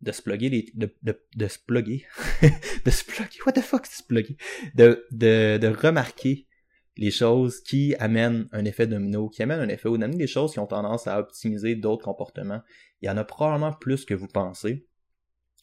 de 0.00 0.10
se 0.10 0.20
plugger 0.20 0.48
les, 0.48 0.66
de, 0.74 0.92
de, 1.04 1.22
de 1.36 1.46
se 1.46 1.58
plugger, 1.60 2.04
de 2.84 2.90
se 2.90 3.04
plugger, 3.04 3.38
what 3.46 3.52
the 3.52 3.60
fuck, 3.60 3.86
se 3.86 4.02
plugger, 4.02 4.36
de, 4.74 5.06
de, 5.12 5.56
de 5.56 5.68
remarquer 5.68 6.48
les 6.96 7.12
choses 7.12 7.62
qui 7.62 7.94
amènent 8.00 8.48
un 8.50 8.64
effet 8.64 8.88
domino, 8.88 9.28
qui 9.28 9.44
amènent 9.44 9.60
un 9.60 9.68
effet 9.68 9.88
ou 9.88 9.96
d'amener 9.96 10.18
des 10.18 10.26
choses 10.26 10.52
qui 10.52 10.58
ont 10.58 10.66
tendance 10.66 11.06
à 11.06 11.20
optimiser 11.20 11.76
d'autres 11.76 12.04
comportements. 12.04 12.60
Il 13.00 13.06
y 13.06 13.10
en 13.10 13.16
a 13.16 13.24
probablement 13.24 13.72
plus 13.72 14.04
que 14.04 14.14
vous 14.14 14.26
pensez. 14.26 14.84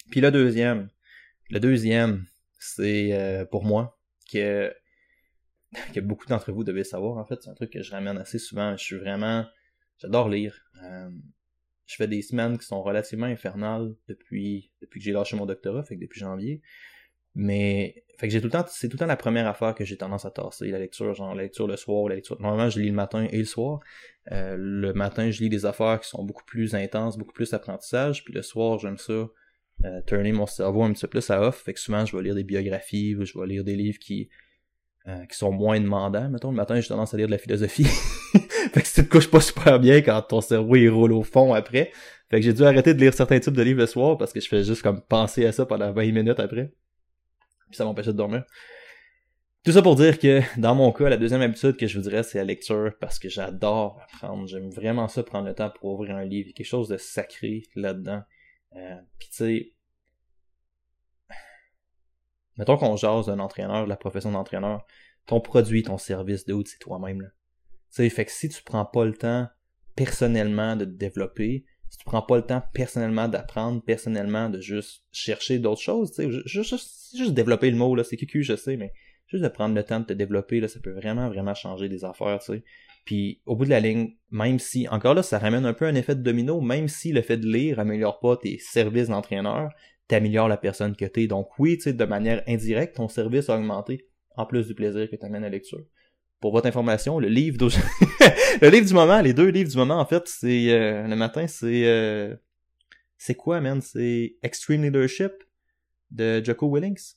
Puis 0.09 0.21
le 0.21 0.31
deuxième, 0.31 0.89
le 1.49 1.59
deuxième, 1.59 2.25
c'est 2.57 3.09
euh, 3.11 3.43
pour 3.43 3.65
moi 3.65 3.99
que 4.31 4.73
que 5.93 5.99
beaucoup 5.99 6.25
d'entre 6.25 6.51
vous 6.51 6.63
devez 6.63 6.83
savoir, 6.83 7.17
en 7.17 7.25
fait, 7.25 7.41
c'est 7.41 7.49
un 7.49 7.53
truc 7.53 7.71
que 7.71 7.81
je 7.81 7.91
ramène 7.91 8.17
assez 8.17 8.39
souvent. 8.39 8.75
Je 8.75 8.83
suis 8.83 8.97
vraiment, 8.97 9.45
j'adore 9.97 10.29
lire. 10.29 10.65
Euh, 10.83 11.09
je 11.85 11.95
fais 11.95 12.07
des 12.07 12.21
semaines 12.21 12.57
qui 12.57 12.65
sont 12.65 12.81
relativement 12.81 13.25
infernales 13.25 13.95
depuis, 14.07 14.71
depuis 14.81 14.99
que 14.99 15.05
j'ai 15.05 15.11
lâché 15.11 15.35
mon 15.35 15.45
doctorat, 15.45 15.83
fait 15.83 15.95
que 15.95 16.01
depuis 16.01 16.19
janvier. 16.19 16.61
Mais, 17.35 18.03
fait 18.17 18.27
que 18.27 18.33
j'ai 18.33 18.41
tout 18.41 18.47
le 18.47 18.51
temps, 18.51 18.65
c'est 18.67 18.89
tout 18.89 18.95
le 18.95 18.99
temps 18.99 19.05
la 19.05 19.15
première 19.15 19.47
affaire 19.47 19.75
que 19.75 19.85
j'ai 19.85 19.97
tendance 19.97 20.25
à 20.25 20.31
tasser, 20.31 20.69
la 20.69 20.79
lecture, 20.79 21.13
genre 21.13 21.35
la 21.35 21.43
lecture 21.43 21.67
le 21.67 21.77
soir, 21.77 22.09
la 22.09 22.15
lecture. 22.15 22.39
Normalement, 22.41 22.69
je 22.69 22.79
lis 22.79 22.89
le 22.89 22.95
matin 22.95 23.27
et 23.31 23.37
le 23.37 23.45
soir. 23.45 23.79
Euh, 24.31 24.55
le 24.57 24.93
matin, 24.93 25.29
je 25.31 25.41
lis 25.41 25.49
des 25.49 25.65
affaires 25.65 25.99
qui 25.99 26.09
sont 26.09 26.23
beaucoup 26.23 26.43
plus 26.45 26.75
intenses, 26.75 27.17
beaucoup 27.17 27.33
plus 27.33 27.53
apprentissage, 27.53 28.23
puis 28.23 28.33
le 28.33 28.41
soir, 28.41 28.79
j'aime 28.79 28.97
ça. 28.97 29.29
Euh, 29.85 30.01
turner 30.05 30.33
mon 30.33 30.45
cerveau 30.45 30.83
un 30.83 30.91
petit 30.91 31.01
peu 31.01 31.07
plus 31.07 31.29
à 31.29 31.41
off, 31.41 31.61
fait 31.63 31.73
que 31.73 31.79
souvent 31.79 32.05
je 32.05 32.13
vais 32.13 32.21
lire 32.21 32.35
des 32.35 32.43
biographies, 32.43 33.15
je 33.17 33.39
vais 33.39 33.47
lire 33.47 33.63
des 33.63 33.77
livres 33.77 33.97
qui, 33.97 34.29
euh, 35.09 35.25
qui 35.25 35.35
sont 35.35 35.51
moins 35.51 35.79
demandants. 35.79 36.29
Mettons, 36.29 36.51
le 36.51 36.55
matin, 36.55 36.79
j'ai 36.79 36.87
tendance 36.87 37.13
à 37.13 37.17
lire 37.17 37.25
de 37.25 37.31
la 37.31 37.39
philosophie. 37.39 37.85
fait 38.73 38.81
que 38.81 38.87
si 38.87 38.93
tu 38.93 39.07
te 39.07 39.11
couches 39.11 39.29
pas 39.29 39.41
super 39.41 39.79
bien 39.79 40.01
quand 40.01 40.21
ton 40.21 40.39
cerveau 40.39 40.75
il 40.75 40.89
roule 40.89 41.13
au 41.13 41.23
fond 41.23 41.53
après. 41.53 41.91
Fait 42.29 42.37
que 42.37 42.41
j'ai 42.43 42.53
dû 42.53 42.63
arrêter 42.63 42.93
de 42.93 42.99
lire 42.99 43.13
certains 43.13 43.39
types 43.39 43.55
de 43.55 43.63
livres 43.63 43.79
le 43.79 43.87
soir 43.87 44.17
parce 44.17 44.31
que 44.31 44.39
je 44.39 44.47
fais 44.47 44.63
juste 44.63 44.83
comme 44.83 45.01
penser 45.01 45.47
à 45.47 45.51
ça 45.51 45.65
pendant 45.65 45.91
20 45.91 46.11
minutes 46.11 46.39
après. 46.39 46.71
Puis 47.67 47.77
ça 47.77 47.85
m'empêchait 47.85 48.11
de 48.11 48.17
dormir. 48.17 48.43
Tout 49.65 49.71
ça 49.71 49.81
pour 49.81 49.95
dire 49.95 50.19
que, 50.19 50.41
dans 50.59 50.75
mon 50.75 50.91
cas, 50.91 51.09
la 51.09 51.17
deuxième 51.17 51.41
habitude 51.41 51.75
que 51.75 51.87
je 51.87 51.97
vous 51.97 52.03
dirais, 52.03 52.23
c'est 52.23 52.37
la 52.37 52.45
lecture, 52.45 52.93
parce 53.01 53.19
que 53.19 53.27
j'adore 53.27 53.99
apprendre. 54.03 54.47
J'aime 54.47 54.69
vraiment 54.69 55.07
ça, 55.07 55.21
prendre 55.23 55.47
le 55.47 55.53
temps 55.53 55.69
pour 55.69 55.91
ouvrir 55.95 56.15
un 56.15 56.23
livre. 56.23 56.45
Il 56.45 56.51
y 56.51 56.51
a 56.51 56.53
quelque 56.53 56.65
chose 56.65 56.87
de 56.87 56.97
sacré 56.97 57.63
là-dedans. 57.75 58.21
Euh, 58.75 58.95
Puis 59.17 59.29
tu 59.29 59.35
sais, 59.35 59.73
Mettons 62.59 62.75
qu'on 62.75 62.97
jase 62.97 63.27
d'un 63.27 63.39
entraîneur, 63.39 63.87
la 63.87 63.95
profession 63.95 64.33
d'entraîneur, 64.33 64.85
ton 65.25 65.39
produit, 65.39 65.81
ton 65.81 65.97
service, 65.97 66.43
de 66.45 66.61
c'est 66.65 66.77
toi-même. 66.77 67.31
Sais, 67.89 68.09
fait 68.09 68.25
que 68.25 68.31
si 68.31 68.49
tu 68.49 68.61
prends 68.63 68.83
pas 68.83 69.05
le 69.05 69.13
temps 69.13 69.47
personnellement 69.95 70.75
de 70.75 70.83
te 70.83 70.89
développer, 70.89 71.63
si 71.89 71.99
tu 71.99 72.03
prends 72.03 72.21
pas 72.21 72.35
le 72.35 72.41
temps 72.43 72.61
personnellement 72.73 73.29
d'apprendre, 73.29 73.81
personnellement 73.81 74.49
de 74.49 74.59
juste 74.59 75.05
chercher 75.13 75.57
d'autres 75.57 75.81
choses, 75.81 76.11
tu 76.11 76.23
sais, 76.23 76.41
juste, 76.45 77.33
développer 77.33 77.71
le 77.71 77.77
mot, 77.77 77.95
là, 77.95 78.03
c'est 78.03 78.17
QQ, 78.17 78.43
je 78.43 78.57
sais, 78.57 78.75
mais 78.75 78.91
juste 79.27 79.43
de 79.43 79.49
prendre 79.49 79.73
le 79.73 79.83
temps 79.83 80.01
de 80.01 80.05
te 80.05 80.13
développer, 80.13 80.59
là, 80.59 80.67
ça 80.67 80.81
peut 80.81 80.91
vraiment, 80.91 81.29
vraiment 81.29 81.53
changer 81.53 81.87
des 81.87 82.03
affaires, 82.03 82.39
tu 82.39 82.53
sais. 82.55 82.63
Puis 83.05 83.41
au 83.45 83.55
bout 83.55 83.63
de 83.63 83.69
la 83.69 83.79
ligne, 83.79 84.17
même 84.31 84.59
si, 84.59 84.85
encore 84.89 85.13
là, 85.13 85.23
ça 85.23 85.39
ramène 85.39 85.65
un 85.65 85.73
peu 85.73 85.85
un 85.85 85.95
effet 85.95 86.15
de 86.15 86.23
domino, 86.23 86.59
même 86.59 86.89
si 86.89 87.13
le 87.13 87.21
fait 87.21 87.37
de 87.37 87.47
lire 87.47 87.79
améliore 87.79 88.19
pas 88.19 88.35
tes 88.35 88.59
services 88.59 89.07
d'entraîneur, 89.07 89.69
t'améliores 90.09 90.49
la 90.49 90.57
personne 90.57 90.95
que 90.95 91.05
t'es. 91.05 91.27
Donc 91.27 91.47
oui, 91.57 91.77
tu 91.77 91.83
sais, 91.83 91.93
de 91.93 92.05
manière 92.05 92.43
indirecte, 92.47 92.97
ton 92.97 93.07
service 93.07 93.49
a 93.49 93.55
augmenté, 93.55 94.07
en 94.35 94.45
plus 94.45 94.67
du 94.67 94.75
plaisir 94.75 95.09
que 95.09 95.15
t'amènes 95.15 95.43
à 95.43 95.47
la 95.47 95.51
lecture. 95.51 95.85
Pour 96.41 96.51
votre 96.51 96.67
information, 96.67 97.19
le 97.19 97.27
livre 97.27 97.57
le 98.61 98.69
livre 98.69 98.87
du 98.87 98.93
moment, 98.93 99.21
les 99.21 99.33
deux 99.33 99.47
livres 99.47 99.69
du 99.69 99.77
moment, 99.77 99.99
en 99.99 100.05
fait, 100.05 100.23
c'est 100.25 100.71
euh, 100.71 101.07
le 101.07 101.15
matin, 101.15 101.47
c'est 101.47 101.85
euh, 101.85 102.35
c'est 103.17 103.35
quoi, 103.35 103.61
man? 103.61 103.81
C'est 103.81 104.35
Extreme 104.41 104.83
Leadership 104.83 105.31
de 106.11 106.43
Jocko 106.43 106.73
Willings. 106.73 107.13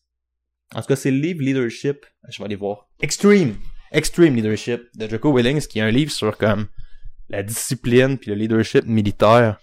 En 0.75 0.81
tout 0.81 0.89
cas, 0.89 0.97
c'est 0.97 1.11
le 1.11 1.19
livre 1.19 1.43
Leadership. 1.43 2.07
Je 2.29 2.39
vais 2.39 2.45
aller 2.45 2.57
voir. 2.57 2.89
Extreme! 3.01 3.57
Extreme 3.93 4.35
Leadership 4.35 4.83
de 4.97 5.09
Jocko 5.09 5.37
Willings, 5.37 5.67
qui 5.67 5.79
est 5.79 5.83
un 5.83 5.91
livre 5.91 6.11
sur 6.11 6.37
comme 6.37 6.69
la 7.29 7.43
discipline 7.43 8.19
puis 8.19 8.31
le 8.31 8.37
leadership 8.37 8.85
militaire 8.85 9.61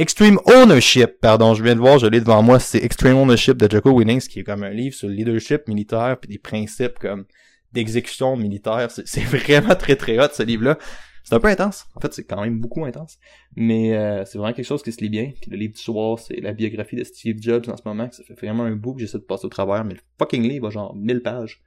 Extreme 0.00 0.38
Ownership, 0.46 1.20
pardon, 1.20 1.52
je 1.52 1.62
viens 1.62 1.74
de 1.74 1.80
voir, 1.80 1.98
je 1.98 2.06
l'ai 2.06 2.20
devant 2.20 2.42
moi, 2.42 2.58
c'est 2.58 2.82
Extreme 2.82 3.18
Ownership 3.18 3.58
de 3.58 3.70
Jocko 3.70 3.90
Winnings, 3.90 4.28
qui 4.28 4.40
est 4.40 4.44
comme 4.44 4.62
un 4.62 4.70
livre 4.70 4.94
sur 4.94 5.08
le 5.08 5.14
leadership 5.14 5.68
militaire 5.68 6.16
puis 6.18 6.30
des 6.30 6.38
principes 6.38 6.98
comme 6.98 7.26
d'exécution 7.74 8.34
militaire. 8.34 8.90
C'est 8.90 9.20
vraiment 9.24 9.74
très 9.74 9.96
très 9.96 10.18
hot 10.18 10.30
ce 10.32 10.42
livre-là. 10.42 10.78
C'est 11.22 11.34
un 11.34 11.38
peu 11.38 11.48
intense. 11.48 11.84
En 11.94 12.00
fait, 12.00 12.14
c'est 12.14 12.24
quand 12.24 12.40
même 12.40 12.60
beaucoup 12.60 12.86
intense. 12.86 13.18
Mais 13.56 13.94
euh, 13.94 14.24
c'est 14.24 14.38
vraiment 14.38 14.54
quelque 14.54 14.64
chose 14.64 14.82
qui 14.82 14.90
se 14.90 15.02
lit 15.02 15.10
bien. 15.10 15.32
Puis 15.38 15.50
le 15.50 15.58
livre 15.58 15.74
du 15.74 15.80
soir, 15.82 16.18
c'est 16.18 16.40
la 16.40 16.54
biographie 16.54 16.96
de 16.96 17.04
Steve 17.04 17.36
Jobs 17.38 17.68
en 17.68 17.76
ce 17.76 17.82
moment. 17.84 18.08
Que 18.08 18.14
ça 18.14 18.24
fait 18.24 18.32
vraiment 18.32 18.64
un 18.64 18.76
bout 18.76 18.94
que 18.94 19.00
j'essaie 19.00 19.18
de 19.18 19.24
passer 19.24 19.44
au 19.44 19.50
travers. 19.50 19.84
Mais 19.84 19.92
le 19.92 20.00
fucking 20.18 20.48
livre 20.48 20.68
a 20.68 20.70
genre 20.70 20.96
1000 20.96 21.20
pages. 21.20 21.62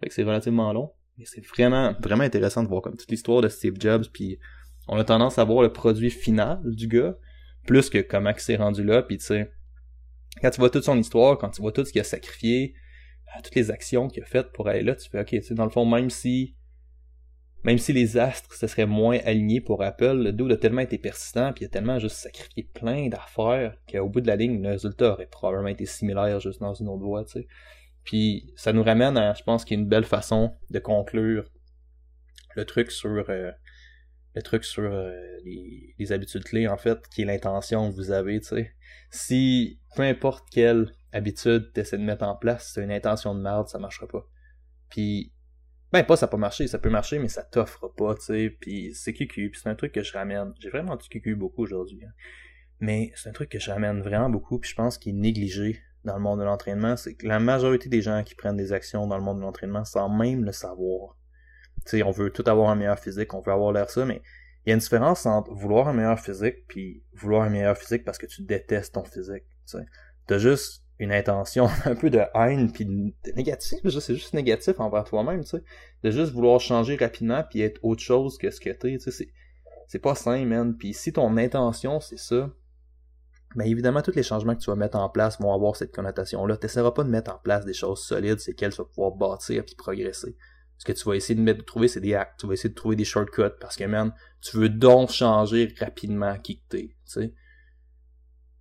Fait 0.00 0.08
que 0.08 0.14
c'est 0.14 0.24
relativement 0.24 0.72
long. 0.72 0.90
Mais 1.18 1.26
c'est 1.26 1.44
vraiment, 1.44 1.94
vraiment 2.00 2.24
intéressant 2.24 2.62
de 2.62 2.68
voir 2.68 2.80
comme 2.80 2.96
toute 2.96 3.10
l'histoire 3.10 3.42
de 3.42 3.48
Steve 3.48 3.74
Jobs. 3.78 4.06
Puis 4.10 4.38
on 4.88 4.96
a 4.96 5.04
tendance 5.04 5.38
à 5.38 5.44
voir 5.44 5.60
le 5.60 5.70
produit 5.70 6.08
final 6.08 6.62
du 6.64 6.88
gars. 6.88 7.14
Plus 7.66 7.90
que 7.90 7.98
comment 7.98 8.30
il 8.30 8.40
s'est 8.40 8.56
rendu 8.56 8.84
là. 8.84 9.02
Puis 9.02 9.18
tu 9.18 9.26
sais, 9.26 9.50
quand 10.40 10.50
tu 10.50 10.60
vois 10.60 10.70
toute 10.70 10.84
son 10.84 10.98
histoire, 10.98 11.38
quand 11.38 11.50
tu 11.50 11.62
vois 11.62 11.72
tout 11.72 11.84
ce 11.84 11.92
qu'il 11.92 12.00
a 12.00 12.04
sacrifié, 12.04 12.74
euh, 13.28 13.40
toutes 13.42 13.54
les 13.54 13.70
actions 13.70 14.08
qu'il 14.08 14.22
a 14.22 14.26
faites 14.26 14.52
pour 14.52 14.68
aller 14.68 14.82
là, 14.82 14.94
tu 14.94 15.08
fais, 15.08 15.20
ok, 15.20 15.28
tu 15.28 15.42
sais, 15.42 15.54
dans 15.54 15.64
le 15.64 15.70
fond, 15.70 15.86
même 15.86 16.10
si 16.10 16.56
même 17.64 17.78
si 17.78 17.94
les 17.94 18.18
astres 18.18 18.52
se 18.54 18.66
seraient 18.66 18.86
moins 18.86 19.18
alignés 19.24 19.62
pour 19.62 19.82
Apple, 19.82 20.22
le 20.22 20.32
dude 20.32 20.52
a 20.52 20.56
tellement 20.58 20.82
été 20.82 20.98
persistant, 20.98 21.50
puis 21.54 21.64
il 21.64 21.66
a 21.66 21.70
tellement 21.70 21.98
juste 21.98 22.16
sacrifié 22.16 22.68
plein 22.74 23.08
d'affaires 23.08 23.78
qu'au 23.90 24.08
bout 24.08 24.20
de 24.20 24.26
la 24.26 24.36
ligne, 24.36 24.62
le 24.62 24.68
résultat 24.68 25.12
aurait 25.12 25.26
probablement 25.26 25.68
été 25.68 25.86
similaire 25.86 26.40
juste 26.40 26.60
dans 26.60 26.74
une 26.74 26.88
autre 26.88 27.02
voie, 27.02 27.24
tu 27.24 27.32
sais. 27.32 27.48
Puis 28.04 28.52
ça 28.54 28.74
nous 28.74 28.82
ramène 28.82 29.16
à, 29.16 29.32
je 29.32 29.42
pense, 29.42 29.64
qu'il 29.64 29.78
y 29.78 29.80
a 29.80 29.82
une 29.82 29.88
belle 29.88 30.04
façon 30.04 30.54
de 30.68 30.78
conclure 30.78 31.50
le 32.54 32.66
truc 32.66 32.90
sur 32.90 33.30
euh, 33.30 33.50
le 34.34 34.42
truc 34.42 34.64
sur 34.64 34.82
euh, 34.82 35.12
les, 35.44 36.12
habitudes 36.12 36.44
clés, 36.44 36.68
en 36.68 36.76
fait, 36.76 36.98
qui 37.08 37.22
est 37.22 37.24
l'intention 37.24 37.90
que 37.90 37.96
vous 37.96 38.10
avez, 38.10 38.40
tu 38.40 38.48
sais. 38.48 38.72
Si 39.10 39.80
peu 39.96 40.02
importe 40.02 40.44
quelle 40.50 40.92
habitude 41.12 41.70
tu 41.72 41.80
essaies 41.80 41.98
de 41.98 42.02
mettre 42.02 42.24
en 42.24 42.34
place, 42.34 42.72
c'est 42.74 42.82
une 42.82 42.90
intention 42.90 43.34
de 43.34 43.40
merde, 43.40 43.68
ça 43.68 43.78
marchera 43.78 44.08
pas. 44.08 44.28
Puis 44.90 45.32
ben 45.92 46.02
pas 46.02 46.16
ça 46.16 46.26
peut 46.26 46.36
marcher, 46.36 46.66
ça 46.66 46.80
peut 46.80 46.90
marcher, 46.90 47.20
mais 47.20 47.28
ça 47.28 47.44
t'offre 47.44 47.86
pas, 47.86 48.16
tu 48.16 48.22
sais, 48.22 48.56
puis 48.60 48.92
c'est 48.94 49.12
QQ, 49.12 49.50
puis 49.50 49.60
c'est 49.62 49.68
un 49.68 49.76
truc 49.76 49.92
que 49.92 50.02
je 50.02 50.12
ramène. 50.12 50.52
J'ai 50.58 50.68
vraiment 50.68 50.96
dit 50.96 51.08
QQ 51.08 51.36
beaucoup 51.36 51.62
aujourd'hui, 51.62 52.04
hein. 52.04 52.10
mais 52.80 53.12
c'est 53.14 53.28
un 53.28 53.32
truc 53.32 53.48
que 53.48 53.60
je 53.60 53.70
ramène 53.70 54.02
vraiment 54.02 54.28
beaucoup, 54.28 54.58
puis 54.58 54.68
je 54.68 54.74
pense 54.74 54.98
qu'il 54.98 55.14
est 55.14 55.20
négligé 55.20 55.80
dans 56.04 56.16
le 56.16 56.20
monde 56.20 56.40
de 56.40 56.44
l'entraînement, 56.44 56.96
c'est 56.96 57.14
que 57.14 57.28
la 57.28 57.38
majorité 57.38 57.88
des 57.88 58.02
gens 58.02 58.24
qui 58.24 58.34
prennent 58.34 58.56
des 58.56 58.72
actions 58.72 59.06
dans 59.06 59.16
le 59.16 59.22
monde 59.22 59.38
de 59.38 59.42
l'entraînement 59.42 59.84
sans 59.84 60.08
même 60.08 60.44
le 60.44 60.52
savoir. 60.52 61.16
Tu 61.86 62.02
on 62.02 62.10
veut 62.10 62.30
tout 62.30 62.44
avoir 62.46 62.70
un 62.70 62.74
meilleur 62.74 62.98
physique, 62.98 63.34
on 63.34 63.40
veut 63.40 63.52
avoir 63.52 63.72
l'air 63.72 63.90
ça, 63.90 64.04
mais 64.04 64.22
il 64.64 64.70
y 64.70 64.72
a 64.72 64.74
une 64.74 64.80
différence 64.80 65.26
entre 65.26 65.52
vouloir 65.52 65.88
un 65.88 65.92
meilleur 65.92 66.18
physique 66.18 66.66
puis 66.66 67.02
vouloir 67.12 67.42
un 67.42 67.50
meilleur 67.50 67.76
physique 67.76 68.04
parce 68.04 68.18
que 68.18 68.26
tu 68.26 68.42
détestes 68.42 68.94
ton 68.94 69.04
physique, 69.04 69.44
tu 69.66 70.38
juste 70.38 70.84
une 70.98 71.12
intention 71.12 71.68
un 71.84 71.94
peu 71.94 72.10
de 72.10 72.22
haine 72.34 72.70
puis 72.72 72.84
de 72.84 73.32
négatif 73.34 73.80
c'est 73.82 74.14
juste 74.14 74.34
négatif 74.34 74.78
envers 74.78 75.04
toi-même 75.04 75.44
tu 75.44 75.56
de 76.02 76.10
juste 76.10 76.32
vouloir 76.32 76.60
changer 76.60 76.96
rapidement 76.96 77.42
puis 77.48 77.62
être 77.62 77.80
autre 77.82 78.02
chose 78.02 78.38
que 78.38 78.50
ce 78.50 78.60
que 78.60 78.70
t'es 78.70 78.98
tu 78.98 79.10
sais 79.10 79.28
c'est 79.86 79.98
pas 79.98 80.14
sain 80.14 80.44
man. 80.46 80.76
Puis 80.76 80.94
si 80.94 81.12
ton 81.12 81.36
intention 81.36 82.00
c'est 82.00 82.18
ça 82.18 82.50
ben 83.56 83.66
évidemment 83.66 84.02
tous 84.02 84.14
les 84.14 84.22
changements 84.22 84.54
que 84.54 84.60
tu 84.60 84.70
vas 84.70 84.76
mettre 84.76 84.96
en 84.96 85.08
place 85.08 85.40
vont 85.40 85.52
avoir 85.52 85.76
cette 85.76 85.94
connotation 85.94 86.46
là 86.46 86.56
t'essaieras 86.56 86.92
pas 86.92 87.04
de 87.04 87.10
mettre 87.10 87.32
en 87.32 87.38
place 87.38 87.64
des 87.64 87.74
choses 87.74 88.04
solides 88.04 88.38
c'est 88.38 88.54
qu'elles 88.54 88.72
tu 88.72 88.78
vas 88.78 88.84
pouvoir 88.84 89.12
bâtir 89.12 89.64
puis 89.64 89.74
progresser 89.74 90.36
ce 90.84 90.92
que 90.92 90.98
tu 90.98 91.08
vas 91.08 91.16
essayer 91.16 91.34
de 91.34 91.40
mettre 91.40 91.60
de 91.60 91.64
trouver 91.64 91.88
c'est 91.88 92.00
des 92.00 92.14
actes 92.14 92.40
tu 92.40 92.46
vas 92.46 92.52
essayer 92.52 92.70
de 92.70 92.74
trouver 92.74 92.96
des 92.96 93.04
shortcuts 93.04 93.56
parce 93.60 93.76
que 93.76 93.84
man 93.84 94.12
tu 94.40 94.56
veux 94.56 94.68
donc 94.68 95.10
changer 95.10 95.74
rapidement 95.80 96.36
qui 96.38 96.58
que 96.58 96.62
t'es 96.68 96.96
tu 97.06 97.12
sais 97.12 97.34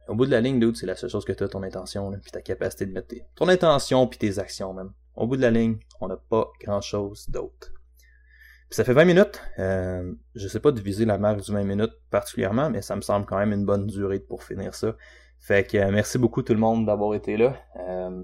au 0.08 0.16
bout 0.16 0.26
de 0.26 0.32
la 0.32 0.42
ligne, 0.42 0.60
dude, 0.60 0.76
c'est 0.76 0.86
la 0.86 0.96
seule 0.96 1.10
chose 1.10 1.26
que 1.26 1.32
tu 1.32 1.44
as, 1.44 1.48
ton 1.48 1.64
intention, 1.64 2.12
puis 2.22 2.32
ta 2.32 2.42
capacité 2.42 2.86
de 2.86 2.92
mettre 2.92 3.16
ton 3.36 3.48
intention 3.48 4.06
puis 4.08 4.20
tes 4.20 4.40
actions, 4.40 4.74
même. 4.74 4.92
Au 5.16 5.28
bout 5.28 5.38
de 5.38 5.42
la 5.42 5.52
ligne, 5.52 5.78
on 6.02 6.08
n'a 6.08 6.18
pas 6.18 6.52
grand 6.60 6.82
chose 6.82 7.30
d'autre. 7.30 7.72
Puis 8.70 8.78
ça 8.78 8.84
fait 8.84 8.94
20 8.94 9.06
minutes. 9.06 9.42
Euh, 9.60 10.12
je 10.36 10.48
sais 10.48 10.60
pas 10.60 10.72
diviser 10.72 11.06
la 11.06 11.18
marque 11.18 11.42
du 11.42 11.52
20 11.52 11.64
minutes 11.64 11.94
particulièrement, 12.10 12.70
mais 12.70 12.82
ça 12.82 12.96
me 12.96 13.02
semble 13.02 13.26
quand 13.26 13.38
même 13.38 13.54
une 13.54 13.66
bonne 13.66 13.86
durée 13.86 14.20
pour 14.20 14.44
finir 14.44 14.74
ça. 14.74 14.96
Fait 15.40 15.66
que 15.70 15.78
euh, 15.78 15.92
merci 15.92 16.18
beaucoup 16.18 16.42
tout 16.42 16.54
le 16.54 16.60
monde 16.60 16.86
d'avoir 16.86 17.14
été 17.14 17.38
là. 17.38 17.56
Euh, 17.88 18.24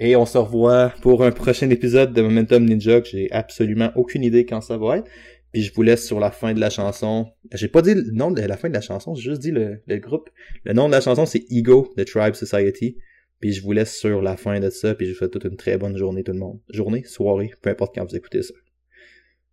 et 0.00 0.16
on 0.16 0.24
se 0.24 0.38
revoit 0.38 0.94
pour 1.02 1.22
un 1.22 1.30
prochain 1.30 1.68
épisode 1.68 2.14
de 2.14 2.22
Momentum 2.22 2.64
Ninja 2.64 3.02
que 3.02 3.08
j'ai 3.08 3.30
absolument 3.30 3.90
aucune 3.94 4.24
idée 4.24 4.46
quand 4.46 4.62
ça 4.62 4.78
va 4.78 4.96
être. 4.96 5.10
Puis 5.52 5.62
je 5.62 5.74
vous 5.74 5.82
laisse 5.82 6.06
sur 6.06 6.20
la 6.20 6.30
fin 6.30 6.54
de 6.54 6.60
la 6.60 6.70
chanson. 6.70 7.28
J'ai 7.52 7.68
pas 7.68 7.82
dit 7.82 7.94
le 7.94 8.10
nom 8.12 8.30
de 8.30 8.40
la 8.40 8.56
fin 8.56 8.70
de 8.70 8.74
la 8.74 8.80
chanson, 8.80 9.14
j'ai 9.14 9.30
juste 9.30 9.42
dit 9.42 9.50
le, 9.50 9.82
groupe. 9.98 10.30
Le 10.64 10.72
nom 10.72 10.86
de 10.86 10.92
la 10.92 11.02
chanson, 11.02 11.26
c'est 11.26 11.44
Ego 11.50 11.92
de 11.98 12.04
Tribe 12.04 12.34
Society. 12.34 12.96
Puis 13.40 13.52
je 13.52 13.62
vous 13.62 13.72
laisse 13.72 13.94
sur 13.94 14.22
la 14.22 14.36
fin 14.36 14.58
de 14.58 14.70
ça, 14.70 14.94
puis 14.94 15.06
je 15.06 15.12
vous 15.12 15.18
souhaite 15.18 15.32
toute 15.32 15.44
une 15.44 15.56
très 15.56 15.76
bonne 15.76 15.96
journée 15.96 16.22
tout 16.22 16.32
le 16.32 16.38
monde. 16.38 16.60
Journée, 16.70 17.04
soirée, 17.04 17.50
peu 17.60 17.70
importe 17.70 17.94
quand 17.94 18.04
vous 18.08 18.16
écoutez 18.16 18.42
ça. 18.42 18.54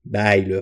Bye 0.05 0.45
là. 0.45 0.61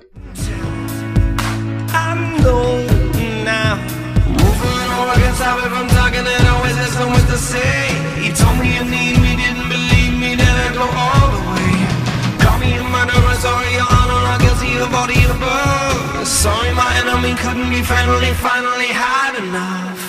Sorry, 13.45 13.73
Your 13.73 13.85
Honor, 13.85 14.21
I 14.33 14.37
guess 14.41 14.59
you've 14.63 14.91
already 14.91 15.23
above. 15.25 16.25
Sorry, 16.25 16.73
my 16.73 16.91
enemy 16.97 17.35
couldn't 17.35 17.69
be 17.69 17.83
friendly, 17.83 18.33
finally 18.41 18.87
had 18.87 19.37
enough. 19.37 20.04